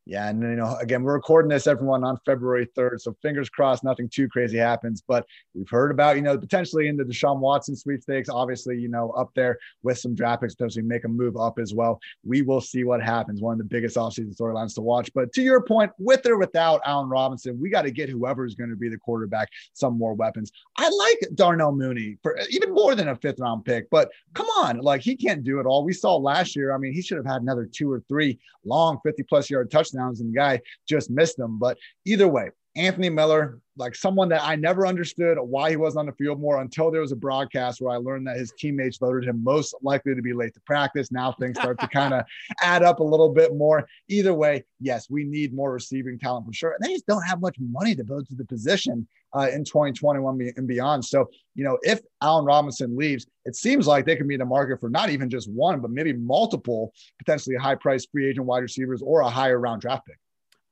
Yeah, 0.06 0.30
and 0.30 0.42
you 0.42 0.56
know, 0.56 0.76
again, 0.82 1.04
we're 1.04 1.14
recording 1.14 1.50
this 1.50 1.68
everyone 1.68 2.04
on 2.04 2.18
February 2.26 2.68
3rd, 2.78 3.02
so 3.02 3.16
fingers 3.22 3.50
crossed 3.50 3.84
nothing 3.84 4.10
too 4.10 4.28
crazy 4.28 4.58
happens. 4.58 5.02
But 5.08 5.26
we've 5.54 5.70
heard 5.70 5.92
about, 5.92 6.16
you 6.16 6.22
know, 6.22 6.38
potentially 6.38 6.88
in 6.88 6.98
the 6.98 7.04
Deshaun 7.04 7.40
Watson 7.40 7.76
sweepstakes, 7.76 8.30
obviously, 8.30 8.78
you 8.78 8.90
know, 8.90 9.12
up 9.12 9.32
there 9.36 9.58
with 9.84 9.98
some 9.98 10.16
draft 10.16 10.42
picks, 10.42 10.56
potentially 10.56 10.86
make 10.86 11.06
a 11.06 11.08
move 11.08 11.38
up 11.38 11.60
as 11.60 11.74
well. 11.74 12.00
We 12.24 12.42
will 12.42 12.62
see 12.62 12.84
what 12.84 13.02
happens. 13.02 13.42
One 13.42 13.54
of 13.54 13.58
the 13.60 13.64
biggest 13.66 13.96
offseason 13.96 14.36
storylines 14.36 14.76
to 14.76 14.82
watch. 14.82 15.12
But 15.14 15.34
to 15.34 15.42
your 15.42 15.62
point, 15.62 15.92
with 15.98 16.26
or 16.26 16.38
without 16.38 16.82
Allen 16.86 17.10
Robinson, 17.10 17.60
we 17.60 17.70
got 17.70 17.84
to 17.84 17.92
get 17.92 18.10
whoever 18.10 18.46
is 18.46 18.56
going 18.56 18.70
to 18.70 18.76
be 18.76 18.90
the 18.90 18.98
quarterback 18.98 19.50
some 19.74 19.98
more 19.98 20.14
weapons. 20.14 20.52
I 20.78 20.90
like 20.90 21.36
Darnell 21.36 21.72
Mooney 21.72 22.18
for 22.22 22.38
even 22.50 22.74
more 22.74 22.96
than 22.96 23.10
a 23.10 23.15
fifth 23.16 23.40
round 23.40 23.66
pick, 23.66 23.90
but 23.90 24.10
come 24.34 24.48
on, 24.58 24.80
like 24.80 25.02
he 25.02 25.16
can't 25.16 25.44
do 25.44 25.60
it 25.60 25.66
all. 25.66 25.84
We 25.84 25.94
saw 25.94 26.16
last 26.16 26.56
year. 26.56 26.74
I 26.74 26.78
mean, 26.78 26.94
he 26.94 27.02
should 27.02 27.18
have 27.18 27.26
had 27.26 27.42
another 27.42 27.68
two 27.72 27.92
or 27.92 28.04
three 28.08 28.40
long 28.64 29.00
50 29.04 29.24
plus 29.24 29.50
yard 29.50 29.72
touchdowns, 29.72 30.22
and 30.22 30.34
the 30.34 30.38
guy 30.38 30.62
just 30.88 31.10
missed 31.10 31.38
them. 31.38 31.60
But 31.60 31.78
either 32.06 32.28
way, 32.28 32.50
Anthony 32.78 33.10
Miller, 33.10 33.60
like 33.78 33.96
someone 33.96 34.28
that 34.30 34.44
I 34.44 34.56
never 34.56 34.86
understood 34.86 35.38
why 35.40 35.70
he 35.70 35.78
wasn't 35.78 36.02
on 36.02 36.06
the 36.08 36.12
field 36.14 36.42
more 36.42 36.62
until 36.62 36.92
there 36.92 37.02
was 37.02 37.14
a 37.14 37.16
broadcast 37.16 37.80
where 37.80 37.94
I 37.94 37.98
learned 37.98 38.28
that 38.28 38.38
his 38.38 38.54
teammates 38.58 38.98
voted 38.98 39.24
him 39.24 39.42
most 39.44 39.76
likely 39.82 40.14
to 40.14 40.22
be 40.22 40.34
late 40.34 40.54
to 40.56 40.60
practice. 40.62 41.10
Now 41.12 41.32
things 41.32 41.58
start 41.58 41.80
to 41.80 41.88
kind 41.88 42.14
of 42.14 42.26
add 42.62 42.84
up 42.84 43.00
a 43.00 43.04
little 43.04 43.30
bit 43.30 43.56
more. 43.56 43.88
Either 44.10 44.34
way, 44.34 44.66
yes, 44.82 45.10
we 45.10 45.24
need 45.24 45.54
more 45.54 45.72
receiving 45.72 46.20
talent 46.20 46.46
for 46.46 46.54
sure. 46.54 46.72
And 46.72 46.86
they 46.86 46.94
just 46.94 47.08
don't 47.08 47.24
have 47.24 47.40
much 47.40 47.56
money 47.60 47.96
to 47.96 48.04
build 48.04 48.28
to 48.28 48.36
the 48.36 48.46
position 48.46 49.08
uh, 49.36 49.50
in 49.52 49.64
2021 49.64 50.54
and 50.56 50.68
beyond. 50.68 51.04
So, 51.04 51.30
you 51.56 51.64
know, 51.64 51.78
if 51.82 52.02
Allen 52.22 52.46
Robinson 52.46 52.96
leaves, 52.96 53.28
it 53.46 53.56
seems 53.56 53.88
like 53.88 54.06
they 54.06 54.16
could 54.16 54.28
be 54.28 54.36
in 54.36 54.40
the 54.40 54.46
market 54.46 54.80
for 54.80 54.90
not 54.90 55.10
even 55.10 55.30
just 55.30 55.50
one, 55.52 55.82
but 55.82 55.92
maybe 55.92 56.14
multiple 56.14 56.94
potentially 57.20 57.56
high 57.56 57.76
priced 57.76 58.12
free 58.12 58.30
agent 58.30 58.46
wide 58.46 58.64
receivers 58.64 59.02
or 59.02 59.22
a 59.22 59.30
higher 59.30 59.60
round 59.60 59.82
draft 59.82 60.06
pick. 60.06 60.18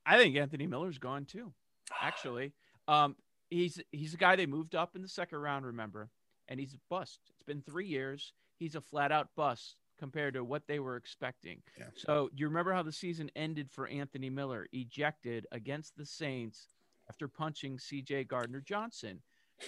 I 0.05 0.17
think 0.17 0.35
Anthony 0.35 0.67
Miller's 0.67 0.97
gone 0.97 1.25
too 1.25 1.53
actually. 2.01 2.53
Um, 2.87 3.15
he's 3.49 3.79
he's 3.91 4.13
a 4.13 4.17
guy 4.17 4.35
they 4.35 4.45
moved 4.45 4.75
up 4.75 4.95
in 4.95 5.01
the 5.01 5.07
second 5.07 5.39
round. 5.39 5.65
Remember, 5.65 6.09
and 6.47 6.59
he's 6.59 6.73
a 6.73 6.79
bust. 6.89 7.19
It's 7.33 7.43
been 7.43 7.61
three 7.61 7.87
years. 7.87 8.33
He's 8.57 8.75
a 8.75 8.81
flat 8.81 9.11
out 9.11 9.29
bust 9.35 9.75
compared 9.99 10.33
to 10.33 10.43
what 10.43 10.63
they 10.67 10.79
were 10.79 10.95
expecting. 10.95 11.61
Yeah. 11.77 11.85
So 11.95 12.29
you 12.35 12.47
remember 12.47 12.73
how 12.73 12.83
the 12.83 12.91
season 12.91 13.29
ended 13.35 13.69
for 13.69 13.87
Anthony 13.87 14.29
Miller, 14.29 14.67
ejected 14.73 15.45
against 15.51 15.95
the 15.95 16.05
Saints 16.05 16.67
after 17.13 17.27
punching 17.27 17.77
C.J. 17.77 18.23
Gardner 18.23 18.59
Johnson. 18.59 19.21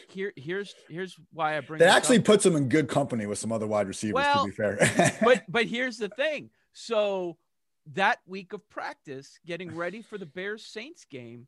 Here, 0.10 0.34
here's 0.36 0.74
here's 0.90 1.16
why 1.32 1.58
I 1.58 1.62
bring. 1.62 1.78
That 1.80 1.96
actually 1.96 2.18
up. 2.18 2.26
puts 2.26 2.44
him 2.44 2.56
in 2.56 2.70
good 2.70 2.90
company 2.90 3.28
with 3.28 3.38
some 3.38 3.52
other 3.52 3.68
wide 3.68 3.88
receivers. 3.88 4.16
Well, 4.16 4.46
to 4.46 4.50
be 4.50 4.56
fair, 4.56 4.80
but 5.22 5.44
but 5.48 5.66
here's 5.66 5.98
the 5.98 6.10
thing. 6.10 6.50
So 6.74 7.38
that 7.94 8.18
week 8.26 8.52
of 8.54 8.68
practice, 8.68 9.40
getting 9.46 9.76
ready 9.76 10.02
for 10.02 10.18
the 10.18 10.26
Bears 10.26 10.66
Saints 10.66 11.06
game, 11.06 11.48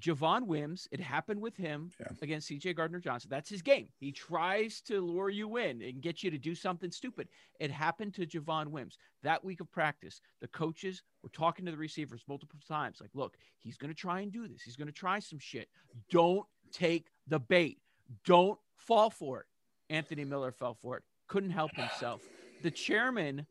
Javon 0.00 0.46
Wims, 0.46 0.86
it 0.90 1.00
happened 1.00 1.40
with 1.40 1.56
him 1.56 1.90
Yeah. 1.98 2.08
against 2.20 2.48
CJ 2.48 2.74
Gardner 2.74 3.00
Johnson. 3.00 3.30
That's 3.30 3.48
his 3.48 3.62
game. 3.62 3.88
He 3.98 4.12
tries 4.12 4.82
to 4.82 5.00
lure 5.00 5.30
you 5.30 5.56
in 5.56 5.80
and 5.80 6.02
get 6.02 6.22
you 6.22 6.30
to 6.30 6.38
do 6.38 6.54
something 6.54 6.90
stupid. 6.90 7.28
It 7.60 7.70
happened 7.70 8.12
to 8.14 8.26
Javon 8.26 8.68
Wims. 8.68 8.98
That 9.22 9.42
week 9.42 9.60
of 9.60 9.70
practice, 9.70 10.20
the 10.40 10.48
coaches 10.48 11.02
were 11.22 11.30
talking 11.30 11.64
to 11.64 11.70
the 11.70 11.78
receivers 11.78 12.24
multiple 12.28 12.60
times 12.68 13.00
like, 13.00 13.14
look, 13.14 13.38
he's 13.58 13.78
going 13.78 13.90
to 13.90 13.94
try 13.98 14.20
and 14.20 14.30
do 14.30 14.46
this. 14.46 14.60
He's 14.62 14.76
going 14.76 14.86
to 14.88 14.92
try 14.92 15.18
some 15.18 15.38
shit. 15.38 15.70
Don't 16.10 16.46
take 16.72 17.06
the 17.26 17.40
bait. 17.40 17.78
Don't 18.24 18.58
fall 18.76 19.08
for 19.08 19.40
it. 19.40 19.46
Anthony 19.88 20.24
Miller 20.24 20.52
fell 20.52 20.74
for 20.74 20.98
it. 20.98 21.04
Couldn't 21.26 21.50
help 21.50 21.74
himself. 21.74 22.22
The 22.62 22.70
chairman 22.70 23.46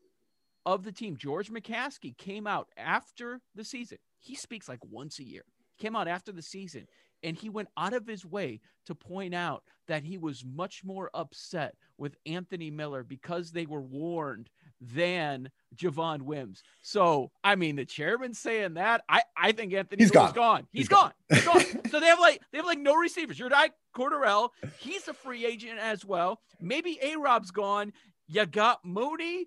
of 0.64 0.84
the 0.84 0.92
team, 0.92 1.16
George 1.16 1.50
McCaskey, 1.50 2.16
came 2.16 2.46
out 2.46 2.68
after 2.76 3.40
the 3.54 3.64
season. 3.64 3.98
He 4.18 4.34
speaks 4.34 4.68
like 4.68 4.84
once 4.84 5.18
a 5.18 5.24
year. 5.24 5.44
Came 5.78 5.96
out 5.96 6.08
after 6.08 6.32
the 6.32 6.42
season 6.42 6.86
and 7.22 7.36
he 7.36 7.48
went 7.48 7.68
out 7.76 7.92
of 7.92 8.06
his 8.06 8.24
way 8.24 8.60
to 8.86 8.94
point 8.94 9.34
out 9.34 9.64
that 9.88 10.04
he 10.04 10.18
was 10.18 10.44
much 10.44 10.84
more 10.84 11.10
upset 11.14 11.74
with 11.98 12.16
Anthony 12.26 12.70
Miller 12.70 13.02
because 13.02 13.50
they 13.50 13.66
were 13.66 13.80
warned 13.80 14.50
than 14.80 15.50
Javon 15.74 16.22
Wims. 16.22 16.62
So, 16.82 17.30
I 17.42 17.56
mean, 17.56 17.76
the 17.76 17.84
chairman 17.84 18.34
saying 18.34 18.74
that, 18.74 19.02
I, 19.08 19.22
I 19.36 19.52
think 19.52 19.72
Anthony 19.72 20.04
He's 20.04 20.12
Miller's 20.12 20.32
gone. 20.32 20.34
gone. 20.34 20.66
He's 20.72 20.82
He's 20.82 20.88
gone. 20.88 21.12
He's 21.28 21.44
gone. 21.44 21.64
so 21.90 22.00
they 22.00 22.06
have 22.06 22.20
like 22.20 22.42
they 22.52 22.58
have 22.58 22.66
like 22.66 22.78
no 22.78 22.94
receivers. 22.94 23.38
Your 23.38 23.48
guy 23.48 23.70
Cordarrelle, 23.94 24.50
he's 24.78 25.08
a 25.08 25.14
free 25.14 25.46
agent 25.46 25.78
as 25.78 26.04
well. 26.04 26.40
Maybe 26.60 26.98
A 27.02 27.16
Rob's 27.16 27.50
gone. 27.50 27.92
You 28.28 28.44
got 28.46 28.84
Mooney. 28.84 29.46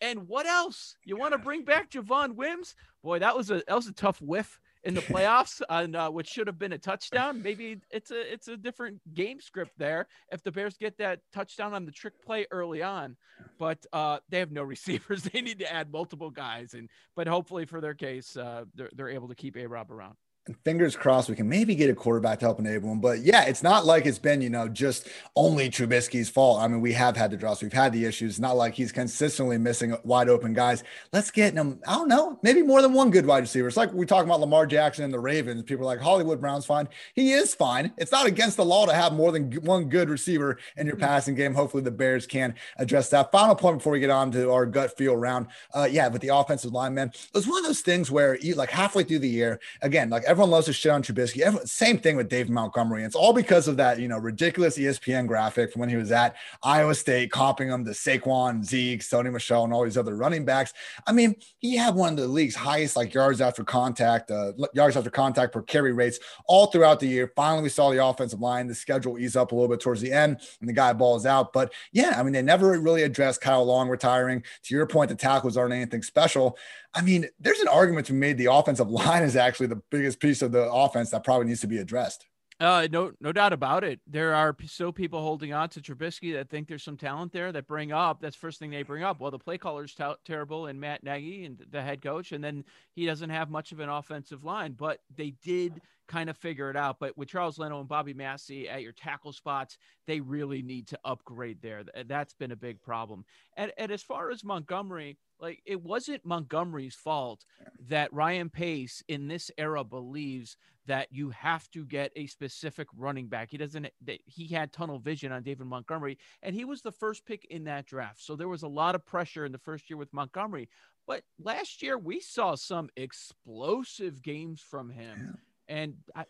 And 0.00 0.28
what 0.28 0.46
else? 0.46 0.96
You 1.04 1.16
want 1.16 1.32
to 1.32 1.38
bring 1.38 1.62
back 1.62 1.90
Javon 1.90 2.34
Wims? 2.34 2.74
Boy, 3.02 3.18
that 3.18 3.36
was 3.36 3.50
a 3.50 3.62
that 3.68 3.74
was 3.76 3.86
a 3.86 3.92
tough 3.92 4.20
whiff 4.22 4.58
in 4.84 4.94
the 4.94 5.00
playoffs 5.02 5.60
on 5.68 5.94
uh, 5.94 6.10
should 6.24 6.46
have 6.46 6.58
been 6.58 6.72
a 6.72 6.78
touchdown. 6.78 7.42
Maybe 7.42 7.78
it's 7.90 8.10
a 8.10 8.32
it's 8.32 8.48
a 8.48 8.56
different 8.56 9.00
game 9.14 9.40
script 9.40 9.72
there 9.78 10.06
if 10.32 10.42
the 10.42 10.52
Bears 10.52 10.76
get 10.76 10.96
that 10.98 11.20
touchdown 11.32 11.74
on 11.74 11.84
the 11.84 11.92
trick 11.92 12.14
play 12.24 12.46
early 12.50 12.82
on. 12.82 13.16
But 13.58 13.84
uh, 13.92 14.18
they 14.28 14.38
have 14.38 14.52
no 14.52 14.62
receivers. 14.74 15.22
They 15.24 15.40
need 15.40 15.58
to 15.60 15.72
add 15.72 15.92
multiple 15.92 16.30
guys, 16.30 16.74
and 16.74 16.88
but 17.16 17.26
hopefully 17.26 17.66
for 17.66 17.80
their 17.80 17.94
case, 17.94 18.36
uh, 18.36 18.64
they're 18.74 18.90
they're 18.94 19.10
able 19.10 19.28
to 19.28 19.34
keep 19.34 19.56
A 19.56 19.66
Rob 19.66 19.90
around. 19.90 20.14
And 20.46 20.56
fingers 20.64 20.96
crossed 20.96 21.28
we 21.28 21.36
can 21.36 21.48
maybe 21.48 21.74
get 21.74 21.90
a 21.90 21.94
quarterback 21.94 22.38
to 22.38 22.46
help 22.46 22.58
enable 22.58 22.90
him. 22.90 23.00
But 23.00 23.20
yeah, 23.20 23.44
it's 23.44 23.62
not 23.62 23.84
like 23.84 24.06
it's 24.06 24.18
been, 24.18 24.40
you 24.40 24.48
know, 24.48 24.68
just 24.68 25.06
only 25.36 25.68
Trubisky's 25.68 26.30
fault. 26.30 26.62
I 26.62 26.68
mean, 26.68 26.80
we 26.80 26.94
have 26.94 27.14
had 27.14 27.30
the 27.30 27.36
drops, 27.36 27.62
we've 27.62 27.72
had 27.72 27.92
the 27.92 28.06
issues. 28.06 28.32
It's 28.32 28.38
not 28.40 28.56
like 28.56 28.72
he's 28.72 28.90
consistently 28.90 29.58
missing 29.58 29.94
wide 30.02 30.30
open 30.30 30.54
guys. 30.54 30.82
Let's 31.12 31.30
get 31.30 31.52
him, 31.52 31.78
I 31.86 31.94
don't 31.94 32.08
know, 32.08 32.38
maybe 32.42 32.62
more 32.62 32.80
than 32.80 32.94
one 32.94 33.10
good 33.10 33.26
wide 33.26 33.40
receiver. 33.40 33.68
It's 33.68 33.76
like 33.76 33.92
we 33.92 34.06
talk 34.06 34.24
about 34.24 34.40
Lamar 34.40 34.66
Jackson 34.66 35.04
and 35.04 35.12
the 35.12 35.20
Ravens. 35.20 35.62
People 35.64 35.84
are 35.84 35.94
like, 35.94 36.00
Hollywood 36.00 36.40
Brown's 36.40 36.64
fine. 36.64 36.88
He 37.14 37.32
is 37.32 37.54
fine. 37.54 37.92
It's 37.98 38.12
not 38.12 38.26
against 38.26 38.56
the 38.56 38.64
law 38.64 38.86
to 38.86 38.94
have 38.94 39.12
more 39.12 39.32
than 39.32 39.52
one 39.64 39.90
good 39.90 40.08
receiver 40.08 40.58
in 40.78 40.86
your 40.86 40.96
passing 40.96 41.34
game. 41.34 41.52
Hopefully 41.52 41.82
the 41.82 41.90
Bears 41.90 42.26
can 42.26 42.54
address 42.78 43.10
that. 43.10 43.30
Final 43.30 43.54
point 43.54 43.76
before 43.78 43.92
we 43.92 44.00
get 44.00 44.08
on 44.08 44.32
to 44.32 44.50
our 44.50 44.64
gut 44.64 44.96
feel 44.96 45.16
round. 45.16 45.48
Uh, 45.74 45.86
yeah, 45.90 46.08
but 46.08 46.22
the 46.22 46.28
offensive 46.28 46.72
line, 46.72 46.94
man, 46.94 47.08
it 47.08 47.28
was 47.34 47.46
one 47.46 47.58
of 47.58 47.66
those 47.66 47.82
things 47.82 48.10
where 48.10 48.38
you 48.38 48.54
like 48.54 48.70
halfway 48.70 49.04
through 49.04 49.18
the 49.18 49.28
year, 49.28 49.60
again, 49.82 50.08
like 50.08 50.24
everyone 50.24 50.39
loves 50.48 50.66
to 50.66 50.72
shit 50.72 50.92
on 50.92 51.02
Trubisky. 51.02 51.40
Everyone, 51.40 51.66
same 51.66 51.98
thing 51.98 52.16
with 52.16 52.28
Dave 52.28 52.48
Montgomery. 52.48 53.02
It's 53.04 53.14
all 53.14 53.32
because 53.32 53.68
of 53.68 53.76
that, 53.78 53.98
you 53.98 54.08
know, 54.08 54.18
ridiculous 54.18 54.78
ESPN 54.78 55.26
graphic 55.26 55.72
from 55.72 55.80
when 55.80 55.88
he 55.88 55.96
was 55.96 56.12
at 56.12 56.36
Iowa 56.62 56.94
State, 56.94 57.30
comping 57.30 57.72
him 57.72 57.84
to 57.84 57.90
Saquon, 57.90 58.64
Zeke, 58.64 59.00
Sony 59.00 59.32
Michel, 59.32 59.64
and 59.64 59.72
all 59.72 59.84
these 59.84 59.96
other 59.98 60.16
running 60.16 60.44
backs. 60.44 60.72
I 61.06 61.12
mean, 61.12 61.36
he 61.58 61.76
had 61.76 61.94
one 61.94 62.10
of 62.10 62.16
the 62.16 62.26
league's 62.26 62.54
highest 62.54 62.96
like 62.96 63.14
yards 63.14 63.40
after 63.40 63.64
contact, 63.64 64.30
uh, 64.30 64.52
yards 64.74 64.96
after 64.96 65.10
contact 65.10 65.52
per 65.52 65.62
carry 65.62 65.92
rates 65.92 66.18
all 66.46 66.66
throughout 66.66 67.00
the 67.00 67.06
year. 67.06 67.32
Finally, 67.36 67.62
we 67.62 67.68
saw 67.68 67.90
the 67.90 68.04
offensive 68.04 68.40
line, 68.40 68.66
the 68.66 68.74
schedule 68.74 69.18
ease 69.18 69.36
up 69.36 69.52
a 69.52 69.54
little 69.54 69.68
bit 69.68 69.80
towards 69.80 70.00
the 70.00 70.12
end, 70.12 70.38
and 70.60 70.68
the 70.68 70.72
guy 70.72 70.92
balls 70.92 71.26
out. 71.26 71.52
But 71.52 71.72
yeah, 71.92 72.14
I 72.16 72.22
mean, 72.22 72.32
they 72.32 72.42
never 72.42 72.78
really 72.80 73.02
addressed 73.02 73.40
Kyle 73.40 73.64
Long 73.64 73.88
retiring. 73.88 74.42
To 74.64 74.74
your 74.74 74.86
point, 74.86 75.08
the 75.08 75.14
tackles 75.16 75.56
aren't 75.56 75.74
anything 75.74 76.02
special. 76.02 76.56
I 76.94 77.02
mean, 77.02 77.28
there's 77.38 77.60
an 77.60 77.68
argument 77.68 78.06
to 78.06 78.12
be 78.12 78.18
made 78.18 78.38
the 78.38 78.52
offensive 78.52 78.90
line 78.90 79.22
is 79.22 79.36
actually 79.36 79.68
the 79.68 79.82
biggest 79.90 80.20
piece 80.20 80.42
of 80.42 80.52
the 80.52 80.70
offense 80.70 81.10
that 81.10 81.24
probably 81.24 81.46
needs 81.46 81.60
to 81.60 81.66
be 81.66 81.78
addressed. 81.78 82.26
Uh, 82.58 82.86
no, 82.92 83.10
no 83.22 83.32
doubt 83.32 83.54
about 83.54 83.84
it. 83.84 84.00
There 84.06 84.34
are 84.34 84.54
still 84.66 84.92
people 84.92 85.22
holding 85.22 85.54
on 85.54 85.70
to 85.70 85.80
Trubisky 85.80 86.34
that 86.34 86.50
think 86.50 86.68
there's 86.68 86.82
some 86.82 86.98
talent 86.98 87.32
there 87.32 87.52
that 87.52 87.66
bring 87.66 87.90
up. 87.90 88.20
That's 88.20 88.36
first 88.36 88.58
thing 88.58 88.70
they 88.70 88.82
bring 88.82 89.02
up. 89.02 89.18
Well, 89.18 89.30
the 89.30 89.38
play 89.38 89.56
caller's 89.56 89.94
t- 89.94 90.04
terrible, 90.26 90.66
and 90.66 90.78
Matt 90.78 91.02
Nagy 91.02 91.46
and 91.46 91.64
the 91.70 91.80
head 91.80 92.02
coach, 92.02 92.32
and 92.32 92.44
then 92.44 92.64
he 92.94 93.06
doesn't 93.06 93.30
have 93.30 93.48
much 93.48 93.72
of 93.72 93.80
an 93.80 93.88
offensive 93.88 94.44
line. 94.44 94.72
But 94.72 95.00
they 95.16 95.30
did 95.42 95.80
kind 96.10 96.28
of 96.28 96.36
figure 96.36 96.68
it 96.70 96.76
out. 96.76 96.98
But 96.98 97.16
with 97.16 97.28
Charles 97.28 97.58
Leno 97.58 97.78
and 97.78 97.88
Bobby 97.88 98.12
Massie 98.12 98.68
at 98.68 98.82
your 98.82 98.92
tackle 98.92 99.32
spots, 99.32 99.78
they 100.06 100.20
really 100.20 100.60
need 100.60 100.88
to 100.88 100.98
upgrade 101.04 101.62
there. 101.62 101.84
That's 102.06 102.34
been 102.34 102.50
a 102.50 102.56
big 102.56 102.82
problem. 102.82 103.24
And, 103.56 103.72
and 103.78 103.92
as 103.92 104.02
far 104.02 104.30
as 104.30 104.42
Montgomery, 104.42 105.16
like 105.38 105.62
it 105.64 105.80
wasn't 105.82 106.26
Montgomery's 106.26 106.96
fault 106.96 107.44
that 107.88 108.12
Ryan 108.12 108.50
Pace 108.50 109.02
in 109.08 109.28
this 109.28 109.50
era 109.56 109.84
believes 109.84 110.56
that 110.86 111.08
you 111.12 111.30
have 111.30 111.70
to 111.70 111.84
get 111.84 112.10
a 112.16 112.26
specific 112.26 112.88
running 112.96 113.28
back. 113.28 113.48
He 113.50 113.56
doesn't 113.56 113.88
he 114.26 114.48
had 114.48 114.72
tunnel 114.72 114.98
vision 114.98 115.30
on 115.30 115.44
David 115.44 115.66
Montgomery 115.66 116.18
and 116.42 116.54
he 116.54 116.64
was 116.64 116.82
the 116.82 116.90
first 116.90 117.24
pick 117.24 117.46
in 117.50 117.64
that 117.64 117.86
draft. 117.86 118.20
So 118.20 118.34
there 118.34 118.48
was 118.48 118.64
a 118.64 118.68
lot 118.68 118.94
of 118.94 119.06
pressure 119.06 119.44
in 119.44 119.52
the 119.52 119.58
first 119.58 119.88
year 119.88 119.96
with 119.96 120.12
Montgomery. 120.12 120.68
But 121.06 121.22
last 121.38 121.82
year 121.82 121.96
we 121.96 122.20
saw 122.20 122.56
some 122.56 122.88
explosive 122.96 124.22
games 124.22 124.60
from 124.60 124.90
him. 124.90 125.38
And 125.70 125.94
I, 126.14 126.24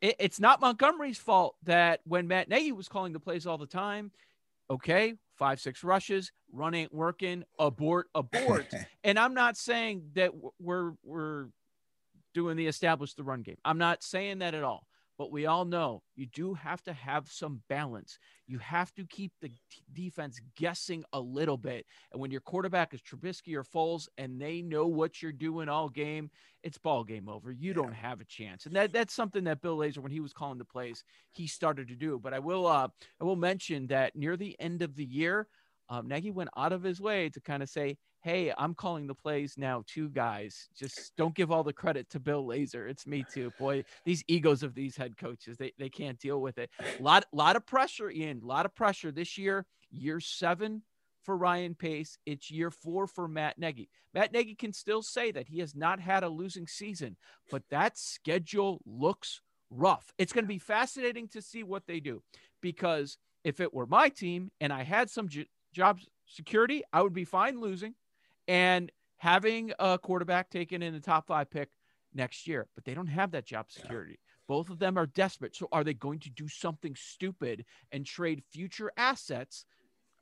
it, 0.00 0.16
it's 0.20 0.38
not 0.38 0.60
Montgomery's 0.60 1.18
fault 1.18 1.56
that 1.64 2.00
when 2.04 2.28
Matt 2.28 2.48
Nagy 2.48 2.72
was 2.72 2.88
calling 2.88 3.12
the 3.12 3.20
plays 3.20 3.46
all 3.46 3.58
the 3.58 3.66
time, 3.66 4.12
okay, 4.70 5.14
five, 5.36 5.58
six 5.58 5.82
rushes, 5.82 6.30
run 6.52 6.74
ain't 6.74 6.94
working, 6.94 7.44
abort, 7.58 8.08
abort. 8.14 8.72
and 9.04 9.18
I'm 9.18 9.34
not 9.34 9.56
saying 9.56 10.10
that 10.14 10.32
we're 10.60 10.92
we're 11.02 11.46
doing 12.34 12.56
the 12.56 12.66
establish 12.66 13.14
the 13.14 13.24
run 13.24 13.42
game. 13.42 13.56
I'm 13.64 13.78
not 13.78 14.02
saying 14.02 14.38
that 14.40 14.54
at 14.54 14.62
all. 14.62 14.86
But 15.16 15.30
we 15.30 15.46
all 15.46 15.64
know 15.64 16.02
you 16.16 16.26
do 16.26 16.54
have 16.54 16.82
to 16.82 16.92
have 16.92 17.30
some 17.30 17.62
balance. 17.68 18.18
You 18.46 18.58
have 18.58 18.92
to 18.94 19.06
keep 19.06 19.32
the 19.40 19.48
t- 19.48 19.56
defense 19.92 20.40
guessing 20.56 21.04
a 21.12 21.20
little 21.20 21.56
bit. 21.56 21.86
And 22.12 22.20
when 22.20 22.30
your 22.30 22.40
quarterback 22.40 22.92
is 22.94 23.00
Trubisky 23.00 23.54
or 23.54 23.62
Foles 23.62 24.08
and 24.18 24.40
they 24.40 24.60
know 24.60 24.86
what 24.86 25.22
you're 25.22 25.32
doing 25.32 25.68
all 25.68 25.88
game, 25.88 26.30
it's 26.62 26.78
ball 26.78 27.04
game 27.04 27.28
over. 27.28 27.52
You 27.52 27.74
don't 27.74 27.94
have 27.94 28.20
a 28.20 28.24
chance. 28.24 28.66
And 28.66 28.74
that 28.74 28.92
that's 28.92 29.14
something 29.14 29.44
that 29.44 29.60
Bill 29.60 29.78
Lazor, 29.78 29.98
when 29.98 30.12
he 30.12 30.20
was 30.20 30.32
calling 30.32 30.58
the 30.58 30.64
plays, 30.64 31.04
he 31.30 31.46
started 31.46 31.88
to 31.88 31.94
do. 31.94 32.18
But 32.22 32.34
I 32.34 32.38
will 32.38 32.66
uh 32.66 32.88
I 33.20 33.24
will 33.24 33.36
mention 33.36 33.86
that 33.88 34.16
near 34.16 34.36
the 34.36 34.56
end 34.58 34.82
of 34.82 34.96
the 34.96 35.04
year, 35.04 35.46
um, 35.88 36.08
Nagy 36.08 36.30
went 36.30 36.50
out 36.56 36.72
of 36.72 36.82
his 36.82 37.00
way 37.00 37.28
to 37.30 37.40
kind 37.40 37.62
of 37.62 37.68
say, 37.68 37.96
"Hey, 38.22 38.52
I'm 38.56 38.74
calling 38.74 39.06
the 39.06 39.14
plays 39.14 39.54
now, 39.56 39.82
too, 39.86 40.08
guys. 40.08 40.68
Just 40.76 41.12
don't 41.16 41.34
give 41.34 41.50
all 41.50 41.62
the 41.64 41.72
credit 41.72 42.08
to 42.10 42.20
Bill 42.20 42.44
Lazor. 42.44 42.88
It's 42.88 43.06
me 43.06 43.24
too. 43.32 43.52
Boy, 43.58 43.84
these 44.04 44.24
egos 44.28 44.62
of 44.62 44.74
these 44.74 44.96
head 44.96 45.16
coaches, 45.16 45.56
they, 45.58 45.72
they 45.78 45.88
can't 45.88 46.18
deal 46.18 46.40
with 46.40 46.58
it. 46.58 46.70
Lot, 47.00 47.26
lot 47.32 47.56
of 47.56 47.66
pressure, 47.66 48.10
Ian. 48.10 48.40
A 48.42 48.46
lot 48.46 48.66
of 48.66 48.74
pressure 48.74 49.12
this 49.12 49.36
year. 49.36 49.66
Year 49.90 50.20
seven 50.20 50.82
for 51.22 51.36
Ryan 51.36 51.74
Pace. 51.74 52.18
It's 52.26 52.50
year 52.50 52.70
four 52.70 53.06
for 53.06 53.28
Matt 53.28 53.58
Nagy. 53.58 53.88
Matt 54.12 54.32
Nagy 54.32 54.54
can 54.54 54.72
still 54.72 55.02
say 55.02 55.32
that 55.32 55.48
he 55.48 55.58
has 55.60 55.74
not 55.74 56.00
had 56.00 56.22
a 56.22 56.28
losing 56.28 56.66
season, 56.66 57.16
but 57.50 57.62
that 57.70 57.98
schedule 57.98 58.80
looks 58.86 59.40
rough. 59.70 60.12
It's 60.18 60.32
going 60.32 60.44
to 60.44 60.48
be 60.48 60.58
fascinating 60.58 61.28
to 61.28 61.42
see 61.42 61.62
what 61.62 61.86
they 61.86 62.00
do 62.00 62.22
because 62.60 63.18
if 63.44 63.60
it 63.60 63.74
were 63.74 63.86
my 63.86 64.08
team 64.08 64.50
and 64.60 64.72
I 64.72 64.82
had 64.82 65.10
some 65.10 65.28
j- 65.28 65.46
job 65.74 66.00
security, 66.26 66.82
I 66.92 67.02
would 67.02 67.12
be 67.12 67.24
fine 67.24 67.60
losing 67.60 67.94
and 68.48 68.90
having 69.16 69.72
a 69.78 69.98
quarterback 69.98 70.50
taken 70.50 70.82
in 70.82 70.94
the 70.94 71.00
top 71.00 71.26
five 71.26 71.50
pick 71.50 71.70
next 72.14 72.46
year. 72.46 72.68
But 72.74 72.84
they 72.84 72.94
don't 72.94 73.06
have 73.06 73.32
that 73.32 73.44
job 73.44 73.70
security. 73.70 74.18
Both 74.46 74.70
of 74.70 74.78
them 74.78 74.98
are 74.98 75.06
desperate. 75.06 75.56
So 75.56 75.68
are 75.72 75.84
they 75.84 75.94
going 75.94 76.20
to 76.20 76.30
do 76.30 76.48
something 76.48 76.94
stupid 76.94 77.64
and 77.92 78.06
trade 78.06 78.42
future 78.50 78.92
assets? 78.96 79.64